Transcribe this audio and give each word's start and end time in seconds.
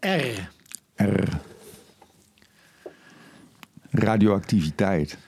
R. 0.00 0.48
R. 1.04 1.28
Radioactiviteit. 3.90 5.18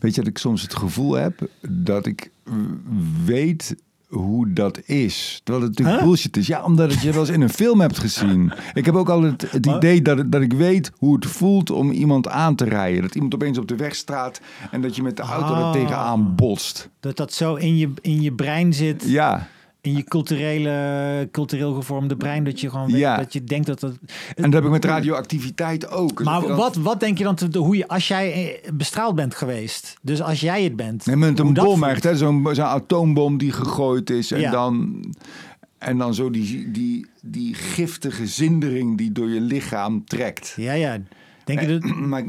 Weet 0.00 0.14
je 0.14 0.20
dat 0.20 0.30
ik 0.30 0.38
soms 0.38 0.62
het 0.62 0.74
gevoel 0.74 1.12
heb 1.12 1.48
dat 1.68 2.06
ik 2.06 2.30
weet 3.24 3.76
hoe 4.06 4.52
dat 4.52 4.80
is. 4.84 5.40
Terwijl 5.44 5.66
het 5.66 5.70
natuurlijk 5.78 5.98
Huh? 6.04 6.08
bullshit 6.08 6.36
is. 6.36 6.46
Ja, 6.46 6.64
omdat 6.64 6.90
het 6.90 7.00
je 7.02 7.10
wel 7.12 7.20
eens 7.20 7.30
in 7.30 7.40
een 7.40 7.48
film 7.48 7.80
hebt 7.80 7.98
gezien. 7.98 8.52
Ik 8.74 8.84
heb 8.84 8.94
ook 8.94 9.08
al 9.08 9.22
het, 9.22 9.50
het 9.50 9.66
idee 9.66 10.02
dat, 10.02 10.32
dat 10.32 10.42
ik 10.42 10.52
weet 10.52 10.90
hoe 10.96 11.14
het 11.14 11.26
voelt 11.26 11.70
om 11.70 11.90
iemand 11.90 12.28
aan 12.28 12.54
te 12.54 12.64
rijden. 12.64 13.02
Dat 13.02 13.14
iemand 13.14 13.34
opeens 13.34 13.58
op 13.58 13.68
de 13.68 13.76
weg 13.76 13.94
staat 13.94 14.40
en 14.70 14.80
dat 14.82 14.96
je 14.96 15.02
met 15.02 15.16
de 15.16 15.22
auto 15.22 15.54
er 15.54 15.62
Ah. 15.62 15.72
tegenaan 15.72 16.34
botst. 16.34 16.88
Dat 17.00 17.16
dat 17.16 17.32
zo 17.32 17.54
in 17.54 17.76
je, 17.76 17.92
in 18.00 18.22
je 18.22 18.32
brein 18.32 18.72
zit. 18.74 19.04
Ja, 19.06 19.48
In 19.84 19.96
je 19.96 20.04
culturele, 20.04 21.28
cultureel 21.32 21.74
gevormde 21.74 22.16
brein. 22.16 22.44
Dat 22.44 22.60
je 22.60 22.70
gewoon 22.70 22.86
weet, 22.90 23.00
Ja. 23.00 23.16
dat 23.16 23.32
je 23.32 23.44
denkt 23.44 23.66
dat 23.66 23.80
dat... 23.80 23.98
en 24.34 24.42
dat 24.42 24.52
heb 24.52 24.64
ik 24.64 24.70
met 24.70 24.84
radioactiviteit 24.84 25.90
ook. 25.90 26.16
Dus 26.16 26.26
Maar 26.26 26.56
wat, 26.56 26.76
wat 26.76 27.00
denk 27.00 27.18
je 27.18 27.24
dan, 27.24 27.34
te, 27.34 27.58
hoe 27.58 27.76
je, 27.76 27.88
als 27.88 28.08
jij 28.08 28.32
eh, 28.62 28.70
bestraald 28.72 29.14
bent 29.14 29.34
geweest? 29.34 29.96
Dus 30.02 30.22
als 30.22 30.40
jij 30.40 30.62
het 30.62 30.76
bent. 30.76 31.06
Nee, 31.06 31.16
met 31.16 31.38
een 31.38 31.52
bom 31.54 31.84
echt, 31.84 32.02
hè? 32.04 32.16
Zo'n 32.16 32.48
zo'n 32.52 32.64
atoombom 32.64 33.38
die 33.38 33.52
gegooid 33.52 34.10
is. 34.10 34.30
En, 34.30 34.40
Ja. 34.40 34.50
dan, 34.50 35.04
en 35.78 35.98
dan 35.98 36.14
zo 36.14 36.30
die, 36.30 36.70
die, 36.70 37.06
die 37.22 37.54
giftige 37.54 38.26
zindering 38.26 38.98
die 38.98 39.12
door 39.12 39.28
je 39.28 39.40
lichaam 39.40 40.04
trekt. 40.04 40.54
Ja, 40.56 40.72
ja. 40.72 40.98
Denk 41.44 41.60
je 41.60 41.66
dat, 41.66 41.84
Maar, 42.10 42.22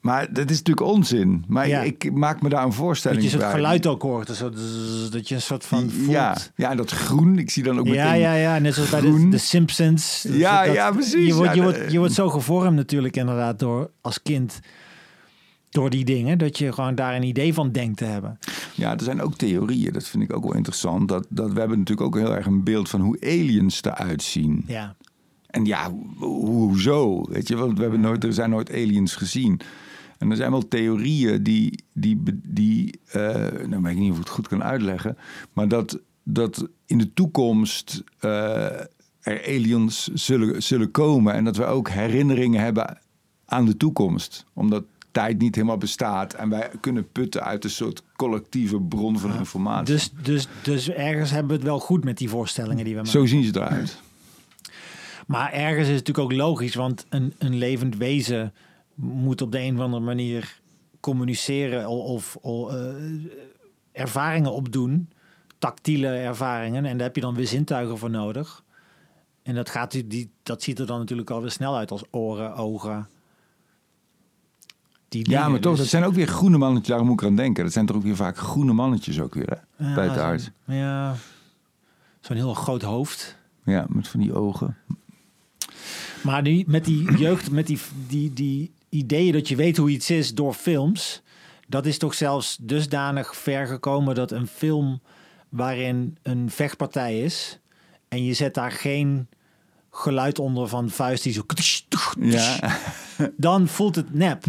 maar 0.00 0.32
dat 0.32 0.50
is 0.50 0.56
natuurlijk 0.58 0.86
onzin. 0.86 1.44
Maar 1.48 1.68
Ja. 1.68 1.80
ik 1.82 2.12
maak 2.12 2.42
me 2.42 2.48
daar 2.48 2.64
een 2.64 2.72
voorstelling 2.72 3.22
dat 3.22 3.30
je 3.30 3.38
bij. 3.38 3.50
geluid 3.50 3.86
ook 3.86 4.02
hoort? 4.02 4.28
Zzz, 4.28 5.10
dat 5.10 5.28
je 5.28 5.34
een 5.34 5.42
soort 5.42 5.64
van 5.64 5.90
voelt. 5.90 6.10
Ja, 6.10 6.36
ja, 6.56 6.70
en 6.70 6.76
dat 6.76 6.90
groen. 6.90 7.38
Ik 7.38 7.50
zie 7.50 7.62
dan 7.62 7.78
ook 7.78 7.86
Ja, 7.86 8.04
meteen... 8.04 8.20
ja, 8.20 8.34
ja. 8.34 8.58
Net 8.58 8.74
zoals 8.74 8.90
bij 8.90 9.00
de, 9.30 9.38
Simpsons. 9.38 10.22
Dus 10.22 10.36
Ja, 10.36 10.62
ja, 10.62 10.90
precies. 10.90 11.26
Je 11.26 11.34
wordt, 11.34 11.48
Ja, 11.54 11.56
je, 11.56 11.62
wordt, 11.62 11.92
je 11.92 11.98
wordt 11.98 12.14
zo 12.14 12.28
gevormd 12.28 12.76
natuurlijk 12.76 13.16
inderdaad 13.16 13.58
door 13.58 13.90
als 14.00 14.22
kind. 14.22 14.60
Door 15.70 15.90
die 15.90 16.04
dingen. 16.04 16.38
Dat 16.38 16.58
je 16.58 16.72
gewoon 16.72 16.94
daar 16.94 17.14
een 17.14 17.22
idee 17.22 17.54
van 17.54 17.72
denkt 17.72 17.96
te 17.96 18.04
hebben. 18.04 18.38
Ja, 18.74 18.92
er 18.92 19.02
zijn 19.02 19.22
ook 19.22 19.36
theorieën. 19.36 19.92
Dat 19.92 20.08
vind 20.08 20.22
ik 20.22 20.32
ook 20.36 20.44
wel 20.44 20.54
interessant. 20.54 21.08
Dat, 21.08 21.26
dat 21.28 21.52
we 21.52 21.58
hebben 21.58 21.78
natuurlijk 21.78 22.06
ook 22.06 22.16
heel 22.22 22.34
erg 22.34 22.46
een 22.46 22.64
beeld 22.64 22.88
van 22.88 23.00
hoe 23.00 23.16
aliens 23.20 23.82
eruit 23.82 24.22
zien. 24.22 24.64
Ja. 24.66 24.94
En 25.48 25.64
ja, 25.64 25.90
ho- 26.18 26.26
hoezo? 26.46 27.24
Weet 27.28 27.48
je, 27.48 27.56
want 27.56 27.76
we 27.76 27.82
hebben 27.82 28.00
nooit, 28.00 28.24
er 28.24 28.32
zijn 28.32 28.50
nooit 28.50 28.70
aliens 28.70 29.14
gezien. 29.14 29.60
En 30.18 30.30
er 30.30 30.36
zijn 30.36 30.50
wel 30.50 30.68
theorieën 30.68 31.42
die, 31.42 31.84
die, 31.92 32.22
die 32.42 33.00
eh, 33.10 33.20
nou 33.66 33.82
weet 33.82 33.92
ik 33.92 33.98
niet 33.98 34.10
of 34.10 34.16
ik 34.16 34.22
het 34.22 34.32
goed 34.32 34.48
kan 34.48 34.62
uitleggen, 34.64 35.16
maar 35.52 35.68
dat, 35.68 36.00
dat 36.22 36.68
in 36.86 36.98
de 36.98 37.12
toekomst 37.14 38.02
eh, 38.18 38.64
er 39.20 39.46
aliens 39.46 40.08
zullen, 40.14 40.62
zullen 40.62 40.90
komen 40.90 41.34
en 41.34 41.44
dat 41.44 41.56
we 41.56 41.64
ook 41.64 41.88
herinneringen 41.88 42.60
hebben 42.60 42.98
aan 43.44 43.64
de 43.66 43.76
toekomst. 43.76 44.44
Omdat 44.54 44.84
tijd 45.12 45.38
niet 45.38 45.54
helemaal 45.54 45.76
bestaat 45.78 46.34
en 46.34 46.48
wij 46.48 46.70
kunnen 46.80 47.12
putten 47.12 47.42
uit 47.44 47.64
een 47.64 47.70
soort 47.70 48.02
collectieve 48.16 48.80
bron 48.80 49.18
van 49.18 49.34
informatie. 49.38 49.94
Dus, 49.94 50.10
dus, 50.22 50.48
dus 50.62 50.90
ergens 50.90 51.30
hebben 51.30 51.48
we 51.48 51.54
het 51.54 51.64
wel 51.64 51.80
goed 51.80 52.04
met 52.04 52.18
die 52.18 52.28
voorstellingen 52.28 52.84
die 52.84 52.94
we 52.94 53.00
maken. 53.00 53.12
Zo 53.12 53.26
zien 53.26 53.44
ze 53.44 53.50
eruit. 53.56 53.98
Maar 55.28 55.52
ergens 55.52 55.88
is 55.88 55.94
het 55.96 56.06
natuurlijk 56.06 56.32
ook 56.32 56.38
logisch, 56.38 56.74
want 56.74 57.06
een, 57.08 57.34
een 57.38 57.54
levend 57.56 57.96
wezen 57.96 58.52
moet 58.94 59.42
op 59.42 59.52
de 59.52 59.60
een 59.60 59.74
of 59.76 59.80
andere 59.80 60.02
manier 60.04 60.60
communiceren 61.00 61.88
of, 61.88 62.36
of, 62.36 62.72
eh, 62.72 62.94
ervaringen 63.92 64.52
opdoen, 64.52 65.10
tactiele 65.58 66.08
ervaringen. 66.08 66.84
En 66.84 66.96
daar 66.96 67.06
heb 67.06 67.14
je 67.14 67.20
dan 67.20 67.34
weer 67.34 67.46
zintuigen 67.46 67.98
voor 67.98 68.10
nodig. 68.10 68.64
En 69.42 69.54
dat, 69.54 69.68
gaat, 69.70 69.90
die- 70.10 70.30
dat 70.42 70.62
ziet 70.62 70.78
er 70.78 70.86
dan 70.86 70.98
natuurlijk 70.98 71.30
alweer 71.30 71.50
snel 71.50 71.76
uit 71.76 71.90
als 71.90 72.04
oren, 72.10 72.54
ogen. 72.54 73.08
Die 75.08 75.30
Ja, 75.30 75.48
maar 75.48 75.60
toch, 75.60 75.70
Dus- 75.72 75.80
dat 75.80 75.88
zijn 75.90 76.04
ook 76.04 76.14
weer 76.14 76.26
groene 76.26 76.58
mannetjes. 76.58 76.96
Daar 76.96 77.04
moet 77.04 77.20
ik 77.20 77.26
aan 77.28 77.36
denken. 77.36 77.64
Dat 77.64 77.72
zijn 77.72 77.86
toch 77.86 77.96
ook 77.96 78.02
weer 78.02 78.16
vaak 78.16 78.36
groene 78.36 78.72
mannetjes 78.72 79.20
ook 79.20 79.34
weer, 79.34 79.60
hè? 79.76 79.86
Ja, 79.88 79.94
Bij 79.94 80.08
het 80.08 80.18
arts. 80.18 80.50
Ja, 80.64 81.14
zo'n 82.20 82.36
heel 82.36 82.54
groot 82.54 82.82
hoofd. 82.82 83.36
Ja, 83.64 83.86
met 83.88 84.08
van 84.08 84.20
die 84.20 84.34
ogen. 84.34 84.76
Maar 86.22 86.42
nu 86.42 86.64
met 86.66 86.84
die 86.84 87.12
jeugd, 87.24 87.50
met 87.50 87.66
die, 87.66 87.78
die, 88.08 88.32
die 88.32 88.72
ideeën 88.88 89.32
dat 89.32 89.48
je 89.48 89.56
weet 89.56 89.76
hoe 89.76 89.90
iets 89.90 90.10
is 90.10 90.34
door 90.34 90.54
films, 90.54 91.22
dat 91.68 91.86
is 91.86 91.98
toch 91.98 92.14
zelfs 92.14 92.56
dusdanig 92.60 93.36
ver 93.36 93.66
gekomen 93.66 94.14
dat 94.14 94.30
een 94.30 94.46
film 94.46 95.00
waarin 95.48 96.16
een 96.22 96.50
vechtpartij 96.50 97.20
is 97.20 97.58
en 98.08 98.24
je 98.24 98.32
zet 98.32 98.54
daar 98.54 98.72
geen 98.72 99.28
geluid 99.90 100.38
onder 100.38 100.68
van 100.68 100.90
vuist 100.90 101.22
die 101.22 101.32
zo, 101.32 101.42
Ja, 102.20 102.58
dan 103.36 103.68
voelt 103.68 103.94
het 103.96 104.14
nep. 104.14 104.44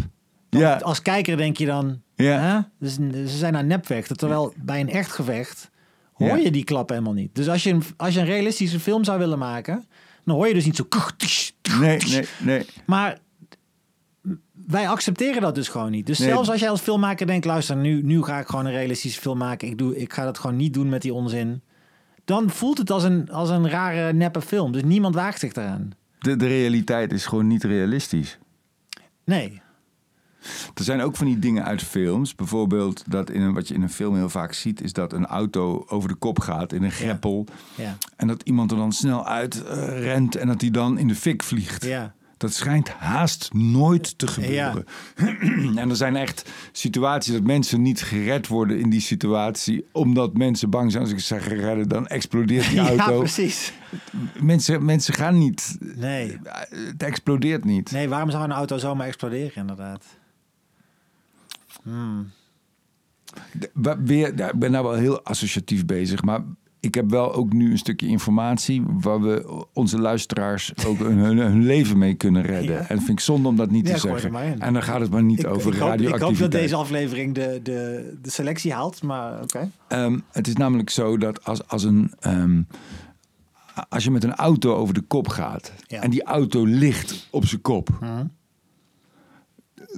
Dan 0.48 0.60
Ja. 0.60 0.76
Als 0.76 1.02
kijker 1.02 1.36
denk 1.36 1.56
je 1.56 1.66
dan, 1.66 2.00
Ja. 2.14 2.38
hè? 2.38 2.60
Dus, 2.78 2.94
ze 3.32 3.38
zijn 3.38 3.56
aan 3.56 3.66
nepvechten, 3.66 4.16
terwijl 4.16 4.54
bij 4.56 4.80
een 4.80 4.88
echt 4.90 5.10
gevecht 5.12 5.70
hoor 6.12 6.38
je 6.38 6.50
die 6.50 6.64
klap 6.64 6.88
helemaal 6.88 7.12
niet. 7.12 7.34
Dus 7.34 7.48
als 7.48 7.62
je, 7.62 7.70
een, 7.70 7.82
als 7.96 8.14
je 8.14 8.20
een 8.20 8.26
realistische 8.26 8.80
film 8.80 9.04
zou 9.04 9.18
willen 9.18 9.38
maken, 9.38 9.84
dan 10.30 10.38
hoor 10.38 10.48
je 10.48 10.54
dus 10.54 10.64
niet 10.64 10.76
zo. 10.76 10.86
nee, 11.80 11.98
nee, 12.08 12.26
nee. 12.38 12.66
Maar 12.86 13.18
wij 14.66 14.88
accepteren 14.88 15.42
dat 15.42 15.54
dus 15.54 15.68
gewoon 15.68 15.90
niet. 15.90 16.06
Dus 16.06 16.18
Nee. 16.18 16.28
zelfs 16.28 16.50
als 16.50 16.60
jij 16.60 16.70
als 16.70 16.80
filmmaker 16.80 17.26
denkt, 17.26 17.44
luister, 17.46 17.76
nu, 17.76 18.02
nu 18.02 18.22
ga 18.22 18.38
ik 18.38 18.46
gewoon 18.46 18.66
een 18.66 18.72
realistische 18.72 19.20
film 19.20 19.38
maken. 19.38 19.68
Ik, 19.68 19.78
doe, 19.78 19.96
ik 19.96 20.12
ga 20.12 20.24
dat 20.24 20.38
gewoon 20.38 20.56
niet 20.56 20.74
doen 20.74 20.88
met 20.88 21.02
die 21.02 21.14
onzin. 21.14 21.62
Dan 22.24 22.50
voelt 22.50 22.78
het 22.78 22.90
als 22.90 23.02
een, 23.02 23.30
als 23.30 23.50
een 23.50 23.68
rare, 23.68 24.12
neppe 24.12 24.40
film. 24.40 24.72
Dus 24.72 24.82
niemand 24.82 25.14
waagt 25.14 25.40
zich 25.40 25.52
eraan. 25.52 25.90
De, 26.18 26.36
de 26.36 26.46
realiteit 26.46 27.12
is 27.12 27.26
gewoon 27.26 27.46
niet 27.46 27.64
realistisch. 27.64 28.38
Nee. 29.24 29.62
Er 30.74 30.84
zijn 30.84 31.00
ook 31.00 31.16
van 31.16 31.26
die 31.26 31.38
dingen 31.38 31.64
uit 31.64 31.82
films. 31.82 32.34
Bijvoorbeeld 32.34 33.04
dat 33.06 33.30
in 33.30 33.40
een, 33.40 33.54
wat 33.54 33.68
je 33.68 33.74
in 33.74 33.82
een 33.82 33.90
film 33.90 34.14
heel 34.16 34.28
vaak 34.28 34.52
ziet... 34.52 34.82
is 34.82 34.92
dat 34.92 35.12
een 35.12 35.26
auto 35.26 35.84
over 35.88 36.08
de 36.08 36.14
kop 36.14 36.38
gaat 36.38 36.72
in 36.72 36.82
een 36.82 36.90
greppel. 36.90 37.46
Ja. 37.74 37.96
En 38.16 38.26
dat 38.26 38.42
iemand 38.42 38.70
er 38.70 38.76
dan 38.76 38.92
snel 38.92 39.26
uit 39.26 39.64
eh, 39.64 40.02
rent 40.02 40.36
en 40.36 40.46
dat 40.46 40.60
hij 40.60 40.70
dan 40.70 40.98
in 40.98 41.08
de 41.08 41.14
fik 41.14 41.42
vliegt. 41.42 41.84
Ja. 41.84 42.14
Dat 42.40 42.54
schijnt 42.54 42.88
haast 42.88 43.52
nooit 43.52 44.18
te 44.18 44.26
gebeuren. 44.26 44.84
en 45.80 45.90
er 45.90 45.96
zijn 45.96 46.16
echt 46.16 46.50
situaties 46.72 47.32
dat 47.32 47.42
mensen 47.42 47.82
niet 47.82 48.02
gered 48.02 48.46
worden 48.46 48.80
in 48.80 48.90
die 48.90 49.00
situatie. 49.00 49.86
Omdat 49.92 50.36
mensen 50.36 50.70
bang 50.70 50.90
zijn. 50.90 51.02
Als 51.02 51.12
ik 51.12 51.20
zeg 51.20 51.48
redden, 51.48 51.88
dan 51.88 52.06
explodeert 52.06 52.68
die 52.68 52.74
ja, 52.82 52.88
auto. 52.88 53.18
precies. 53.18 53.72
mensen, 54.40 54.84
mensen 54.84 55.14
gaan 55.14 55.38
niet. 55.38 55.78
Nee. 55.80 56.38
Het 56.70 57.02
explodeert 57.02 57.64
niet. 57.64 57.90
Nee, 57.90 58.08
waarom 58.08 58.30
zou 58.30 58.44
een 58.44 58.52
auto 58.52 58.78
zomaar 58.78 59.06
exploderen 59.06 59.54
inderdaad? 59.54 60.04
Hmm. 61.82 62.30
De- 63.52 63.96
Weer, 64.04 64.28
ik 64.48 64.58
ben 64.58 64.70
nou 64.70 64.84
wel 64.84 64.94
heel 64.94 65.22
associatief 65.22 65.84
bezig. 65.86 66.22
Maar 66.22 66.40
ik 66.80 66.94
heb 66.94 67.10
wel 67.10 67.34
ook 67.34 67.52
nu 67.52 67.70
een 67.70 67.78
stukje 67.78 68.06
informatie. 68.06 68.82
waar 68.86 69.20
we 69.20 69.64
onze 69.72 69.98
luisteraars 69.98 70.72
ook 70.86 70.98
hun, 70.98 71.62
leven 71.62 71.98
mee 71.98 72.14
kunnen 72.14 72.42
redden. 72.42 72.72
Ja. 72.74 72.78
En 72.80 72.96
dat 72.96 73.04
vind 73.04 73.08
ik 73.18 73.20
zonde 73.20 73.48
om 73.48 73.56
dat 73.56 73.70
niet 73.70 73.86
Ja, 73.88 73.94
te 73.94 74.00
zeggen. 74.00 74.60
En 74.60 74.72
dan 74.72 74.82
gaat 74.82 75.00
het 75.00 75.10
maar 75.10 75.22
niet 75.22 75.38
Ik, 75.38 75.46
over 75.46 75.56
ik, 75.74 75.78
hoop, 75.78 75.88
ik 75.88 75.98
radioactiviteit. 75.98 76.40
hoop 76.40 76.50
dat 76.50 76.60
deze 76.60 76.74
aflevering 76.74 77.34
de, 77.34 77.60
de, 77.62 78.12
de 78.22 78.30
selectie 78.30 78.72
haalt, 78.72 79.02
maar 79.02 79.42
oké. 79.42 79.70
Ehm, 79.88 80.18
het 80.32 80.46
is 80.48 80.54
namelijk 80.56 80.90
zo 80.90 81.16
dat 81.18 81.44
als, 81.44 81.68
als, 81.68 81.84
een, 81.84 82.12
ehm, 82.20 82.62
als 83.88 84.04
je 84.04 84.10
met 84.10 84.24
een 84.24 84.34
auto 84.34 84.74
over 84.74 84.94
de 84.94 85.00
kop 85.00 85.28
gaat 85.28 85.72
Ja. 85.86 86.00
en 86.02 86.10
die 86.10 86.22
auto 86.22 86.64
ligt 86.64 87.28
op 87.30 87.46
zijn 87.46 87.60
kop. 87.60 87.88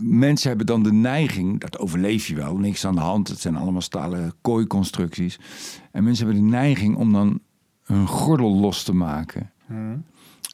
Mensen 0.01 0.49
hebben 0.49 0.67
dan 0.67 0.83
de 0.83 0.93
neiging, 0.93 1.61
dat 1.61 1.79
overleef 1.79 2.27
je 2.27 2.35
wel, 2.35 2.57
niks 2.57 2.87
aan 2.87 2.95
de 2.95 3.01
hand. 3.01 3.29
Het 3.29 3.41
zijn 3.41 3.57
allemaal 3.57 3.81
stalen 3.81 4.33
kooiconstructies. 4.41 5.39
En 5.93 6.05
mensen 6.05 6.27
hebben 6.27 6.45
de 6.45 6.51
neiging 6.51 6.97
om 6.97 7.13
dan 7.13 7.41
hun 7.83 8.07
gordel 8.07 8.55
los 8.55 8.83
te 8.83 8.95
maken. 8.95 9.51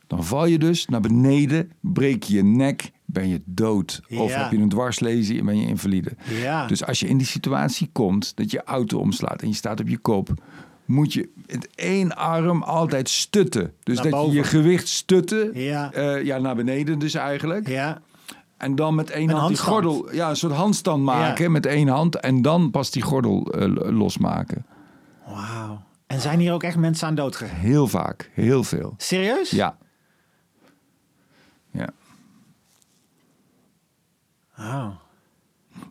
Dan 0.07 0.25
val 0.25 0.47
je 0.47 0.59
dus 0.59 0.87
naar 0.87 1.01
beneden, 1.01 1.71
breek 1.81 2.23
je 2.23 2.35
je 2.37 2.45
nek, 2.45 2.91
ben 3.05 3.29
je 3.29 3.43
dood. 3.45 4.01
Of 4.11 4.31
Ja. 4.31 4.43
heb 4.43 4.51
je 4.53 4.59
een 4.59 4.69
dwarslesie 4.69 5.39
en 5.39 5.45
ben 5.45 5.61
je 5.61 5.67
invalide. 5.67 6.13
Ja. 6.41 6.67
Dus 6.67 6.85
als 6.85 7.01
je 7.01 7.09
in 7.09 7.17
die 7.19 7.27
situatie 7.27 7.89
komt 7.93 8.37
dat 8.37 8.51
je 8.51 8.63
auto 8.65 8.99
omslaat 8.99 9.43
en 9.43 9.49
je 9.49 9.55
staat 9.55 9.81
op 9.81 9.89
je 9.89 9.99
kop, 9.99 10.31
moet 10.85 11.13
je 11.13 11.29
met 11.47 11.69
één 11.75 12.17
arm 12.17 12.63
altijd 12.63 13.09
stutten. 13.09 13.73
Dus 13.83 13.95
Naar 13.95 14.05
dat 14.05 14.13
je 14.13 14.19
boven. 14.21 14.35
je 14.37 14.43
gewicht 14.45 14.89
stutten, 14.89 15.51
Ja. 15.61 15.93
eh, 15.93 16.25
ja, 16.25 16.39
naar 16.39 16.57
beneden 16.57 16.99
dus 16.99 17.15
eigenlijk. 17.15 17.69
Ja, 17.69 18.01
En 18.59 18.75
dan 18.75 18.95
met 18.95 19.11
één 19.11 19.29
Een 19.29 19.37
hand 19.37 19.49
die 19.57 19.65
handstand. 19.65 19.95
gordel, 19.97 20.15
ja, 20.15 20.29
een 20.29 20.37
soort 20.37 20.53
handstand 20.53 21.03
maken 21.03 21.45
Ja. 21.45 21.51
met 21.51 21.67
één 21.67 21.89
hand 21.89 22.17
en 22.21 22.43
dan 22.43 22.71
pas 22.71 22.91
die 22.91 23.03
gordel 23.03 23.47
eh, 23.53 23.93
losmaken. 23.93 24.67
wauw. 25.27 25.83
En 26.07 26.21
zijn 26.21 26.39
hier 26.39 26.53
ook 26.53 26.63
echt 26.63 26.77
mensen 26.77 27.09
aan 27.09 27.15
dood 27.15 27.37
gegaan? 27.37 27.57
Heel 27.57 27.87
vaak, 27.89 28.31
heel 28.35 28.65
veel. 28.65 28.95
Serieus? 28.97 29.51
Ja. 29.51 29.77
Ja. 31.71 31.89
Oh. 34.59 34.89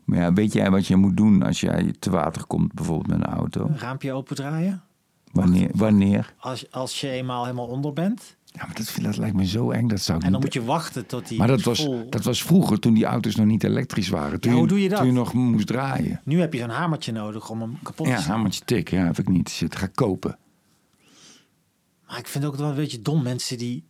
Maar 0.03 0.19
ja, 0.19 0.33
weet 0.33 0.53
jij 0.53 0.71
wat 0.71 0.87
je 0.87 0.95
moet 0.95 1.17
doen 1.17 1.43
als 1.43 1.59
jij 1.61 1.93
te 1.99 2.09
water 2.09 2.45
komt, 2.45 2.73
bijvoorbeeld 2.73 3.07
met 3.19 3.27
een 3.27 3.33
auto? 3.33 3.65
Een 3.65 3.79
raampje 3.79 4.13
opendraaien? 4.13 4.83
Wanneer? 5.31 5.69
Wanneer? 5.73 6.33
Als, 6.39 6.71
als 6.71 7.01
je 7.01 7.09
eenmaal 7.09 7.43
helemaal 7.43 7.67
onder 7.67 7.93
bent. 7.93 8.36
Ja, 8.57 8.65
maar 8.65 8.75
dat, 8.75 8.97
dat 9.01 9.17
lijkt 9.17 9.35
me 9.35 9.45
zo 9.45 9.71
eng. 9.71 9.87
Dat 9.87 10.01
zou 10.01 10.17
ik 10.17 10.23
En 10.23 10.31
dan 10.31 10.41
niet... 10.41 10.53
moet 10.53 10.63
je 10.63 10.69
wachten 10.69 11.05
tot 11.05 11.27
die 11.27 11.37
Maar 11.37 11.47
dat 11.47 11.61
was, 11.61 11.79
vol... 11.79 12.09
dat 12.09 12.23
was 12.23 12.43
vroeger, 12.43 12.79
toen 12.79 12.93
die 12.93 13.05
auto's 13.05 13.35
nog 13.35 13.45
niet 13.45 13.63
elektrisch 13.63 14.09
waren. 14.09 14.39
Toen, 14.39 14.51
Ja, 14.51 14.57
hoe 14.57 14.67
doe 14.67 14.81
je 14.81 14.89
dat? 14.89 14.97
Toen 14.97 15.07
je 15.07 15.13
nog 15.13 15.33
moest 15.33 15.67
draaien. 15.67 16.21
Nu 16.23 16.39
heb 16.39 16.53
je 16.53 16.59
zo'n 16.59 16.69
hamertje 16.69 17.11
nodig 17.11 17.49
om 17.49 17.61
hem 17.61 17.77
kapot 17.83 18.05
te 18.05 18.11
Ja, 18.11 18.19
hamertje 18.19 18.65
tik. 18.65 18.89
Ja, 18.89 19.05
heb 19.05 19.19
ik 19.19 19.27
niet. 19.27 19.59
Het 19.59 19.75
gaat 19.75 19.91
kopen. 19.91 20.37
Maar 22.07 22.17
ik 22.17 22.27
vind 22.27 22.43
het 22.43 22.53
ook 22.53 22.59
wel 22.59 22.69
een 22.69 22.75
beetje 22.75 23.01
dom 23.01 23.23
mensen 23.23 23.57
die, 23.57 23.83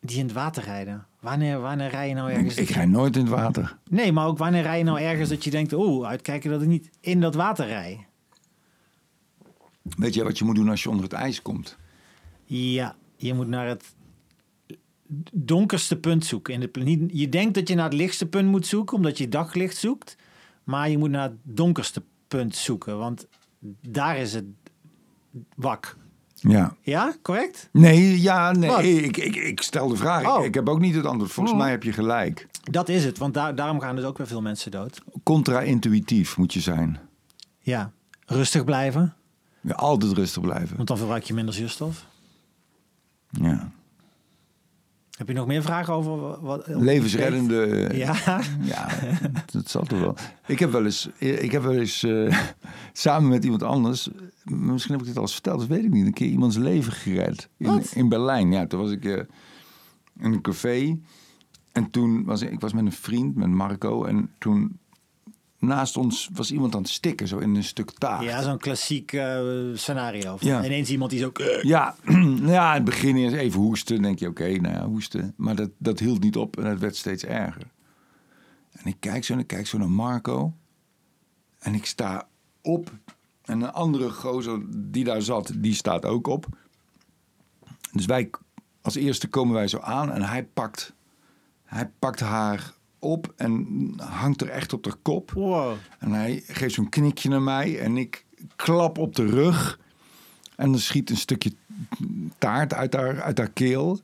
die 0.00 0.18
in 0.18 0.24
het 0.24 0.32
water 0.32 0.62
rijden. 0.62 1.06
Wanneer, 1.20 1.60
wanneer 1.60 1.90
rij 1.90 2.08
je 2.08 2.14
nou 2.14 2.30
ergens... 2.30 2.56
Ik, 2.56 2.68
ik 2.68 2.74
rij 2.74 2.86
nooit 2.86 3.16
in 3.16 3.22
het 3.22 3.30
water. 3.30 3.78
Nee, 3.90 4.12
maar 4.12 4.26
ook 4.26 4.38
wanneer 4.38 4.62
rij 4.62 4.78
je 4.78 4.84
nou 4.84 5.00
ergens 5.00 5.28
dat 5.28 5.44
je 5.44 5.50
denkt... 5.50 5.72
Oeh, 5.72 6.08
uitkijken 6.08 6.50
dat 6.50 6.62
ik 6.62 6.68
niet 6.68 6.90
in 7.00 7.20
dat 7.20 7.34
water 7.34 7.66
rij. 7.66 8.06
Weet 9.82 10.14
je 10.14 10.24
wat 10.24 10.38
je 10.38 10.44
moet 10.44 10.54
doen 10.54 10.68
als 10.68 10.82
je 10.82 10.88
onder 10.88 11.04
het 11.04 11.12
ijs 11.12 11.42
komt? 11.42 11.76
Ja, 12.44 12.96
je 13.16 13.34
moet 13.34 13.48
naar 13.48 13.66
het 13.66 13.84
donkerste 15.32 15.96
punt 15.98 16.24
zoeken. 16.24 16.54
In 16.54 16.60
de, 16.60 16.80
niet, 16.80 17.10
je 17.12 17.28
denkt 17.28 17.54
dat 17.54 17.68
je 17.68 17.74
naar 17.74 17.84
het 17.84 17.92
lichtste 17.94 18.26
punt 18.26 18.48
moet 18.48 18.66
zoeken, 18.66 18.96
omdat 18.96 19.18
je 19.18 19.28
daglicht 19.28 19.76
zoekt. 19.76 20.16
Maar 20.64 20.90
je 20.90 20.98
moet 20.98 21.10
naar 21.10 21.22
het 21.22 21.36
donkerste 21.42 22.02
punt 22.28 22.56
zoeken, 22.56 22.98
want 22.98 23.26
daar 23.88 24.16
is 24.18 24.34
het 24.34 24.44
wak. 25.54 25.96
Ja. 26.34 26.76
Ja, 26.80 27.14
correct? 27.22 27.68
Nee, 27.72 28.20
ja, 28.20 28.52
nee. 28.52 29.02
Ik, 29.02 29.16
ik, 29.16 29.36
ik 29.36 29.62
stel 29.62 29.88
de 29.88 29.96
vraag. 29.96 30.22
Ik- 30.22 30.28
Oh. 30.28 30.44
Ik, 30.44 30.54
heb 30.54 30.68
ook 30.68 30.80
niet 30.80 30.94
het 30.94 31.04
antwoord. 31.06 31.32
Volgens 31.32 31.54
Oh. 31.56 31.62
mij 31.62 31.70
heb 31.70 31.82
je 31.82 31.92
gelijk. 31.92 32.46
Dat 32.62 32.88
is 32.88 33.04
het, 33.04 33.18
want 33.18 33.34
daar, 33.34 33.54
daarom 33.54 33.80
gaan 33.80 33.96
dus 33.96 34.04
ook 34.04 34.18
weer 34.18 34.26
veel 34.26 34.40
mensen 34.42 34.70
dood. 34.70 35.02
Contra-intuïtief 35.22 36.36
moet 36.36 36.52
je 36.52 36.60
zijn. 36.60 36.98
Ja, 37.60 37.92
rustig 38.26 38.64
blijven, 38.64 39.14
Ja, 39.60 39.74
altijd 39.74 40.12
rustig 40.12 40.42
blijven. 40.42 40.76
want 40.76 40.88
dan 40.88 40.96
verbruik 40.96 41.24
je 41.24 41.34
minder 41.34 41.54
zuurstof. 41.54 42.06
Ja. 43.30 43.72
Heb 45.20 45.28
je 45.28 45.34
nog 45.34 45.46
meer 45.46 45.62
vragen 45.62 45.94
over 45.94 46.40
wat? 46.40 46.66
Levensreddende. 46.66 47.88
Ja, 47.92 48.40
Ja, 48.62 48.88
dat 49.52 49.70
zal 49.70 49.82
toch 49.82 50.00
wel. 50.00 50.16
Ik 50.46 50.58
heb 50.58 50.72
wel 50.72 50.84
eens, 50.84 51.08
ik 51.18 51.52
heb 51.52 51.62
wel 51.62 51.74
eens 51.74 52.02
eh, 52.02 52.38
samen 52.92 53.28
met 53.28 53.44
iemand 53.44 53.62
anders, 53.62 54.08
misschien 54.44 54.92
heb 54.92 55.00
ik 55.00 55.06
dit 55.06 55.16
al 55.16 55.22
eens 55.22 55.32
verteld, 55.32 55.58
dat 55.58 55.68
weet 55.68 55.84
ik 55.84 55.90
niet, 55.90 56.06
een 56.06 56.12
keer 56.12 56.28
iemands 56.28 56.56
leven 56.56 56.92
gered. 56.92 57.48
In, 57.56 57.82
in 57.94 58.08
Berlijn. 58.08 58.52
Ja, 58.52 58.66
toen 58.66 58.80
was 58.80 58.90
ik 58.90 59.04
eh, 59.04 59.12
in 60.18 60.32
een 60.32 60.40
café. 60.40 60.98
En 61.72 61.90
toen 61.90 62.24
was 62.24 62.42
ik, 62.42 62.50
ik 62.50 62.60
was 62.60 62.72
met 62.72 62.84
een 62.84 62.92
vriend, 62.92 63.34
met 63.34 63.48
Marco. 63.48 64.04
En 64.04 64.30
toen 64.38 64.78
naast 65.60 65.96
ons 65.96 66.28
was 66.32 66.52
iemand 66.52 66.74
aan 66.74 66.82
het 66.82 66.90
stikken, 66.90 67.28
zo 67.28 67.38
in 67.38 67.54
een 67.54 67.64
stuk 67.64 67.90
taart. 67.90 68.22
ja 68.22 68.42
zo'n 68.42 68.58
klassiek 68.58 69.12
eh, 69.12 69.40
scenario. 69.74 70.36
Van 70.36 70.48
Ja. 70.48 70.64
Ineens 70.64 70.90
iemand 70.90 71.10
die 71.10 71.20
zo... 71.20 71.30
Ja, 71.62 71.96
nou 72.04 72.50
ja, 72.50 72.68
in 72.68 72.74
het 72.74 72.84
begin 72.84 73.16
eerst 73.16 73.36
even 73.36 73.60
hoesten. 73.60 73.94
Dan 73.94 74.04
denk 74.04 74.18
je, 74.18 74.28
oké, 74.28 74.48
nou 74.48 74.74
ja, 74.74 74.86
hoesten. 74.86 75.34
Maar 75.36 75.54
dat, 75.54 75.70
dat 75.78 75.98
hield 75.98 76.22
niet 76.22 76.36
op 76.36 76.58
en 76.58 76.64
het 76.64 76.78
werd 76.78 76.96
steeds 76.96 77.24
erger. 77.24 77.70
En 78.72 78.86
ik 78.86 78.96
kijk 78.98 79.24
zo 79.24 79.32
en 79.32 79.38
ik 79.38 79.46
kijk 79.46 79.66
zo 79.66 79.78
naar 79.78 79.90
Marco. 79.90 80.54
En 81.58 81.74
ik 81.74 81.86
sta 81.86 82.28
op. 82.62 82.92
En 83.44 83.60
een 83.60 83.72
andere 83.72 84.10
gozer 84.10 84.60
die 84.68 85.04
daar 85.04 85.22
zat, 85.22 85.52
die 85.56 85.74
staat 85.74 86.04
ook 86.04 86.26
op. 86.26 86.46
Dus 87.92 88.06
wij, 88.06 88.30
als 88.80 88.94
eerste 88.94 89.28
komen 89.28 89.54
wij 89.54 89.68
zo 89.68 89.78
aan 89.78 90.12
en 90.12 90.22
hij 90.22 90.44
pakt, 90.44 90.94
hij 91.64 91.90
pakt 91.98 92.20
haar 92.20 92.74
op 93.00 93.32
en 93.36 93.66
hangt 93.96 94.40
er 94.40 94.48
echt 94.48 94.72
op 94.72 94.82
de 94.82 94.94
kop. 95.02 95.30
Wow. 95.30 95.72
En 95.98 96.12
hij 96.12 96.42
geeft 96.46 96.74
zo'n 96.74 96.88
knikje 96.88 97.28
naar 97.28 97.42
mij 97.42 97.78
en 97.78 97.96
ik 97.96 98.24
klap 98.56 98.98
op 98.98 99.14
de 99.16 99.26
rug. 99.26 99.78
En 100.56 100.70
dan 100.70 100.80
schiet 100.80 101.10
een 101.10 101.16
stukje 101.16 101.52
taart 102.38 102.74
uit 102.74 102.94
haar, 102.94 103.22
uit 103.22 103.38
haar 103.38 103.50
keel. 103.50 104.00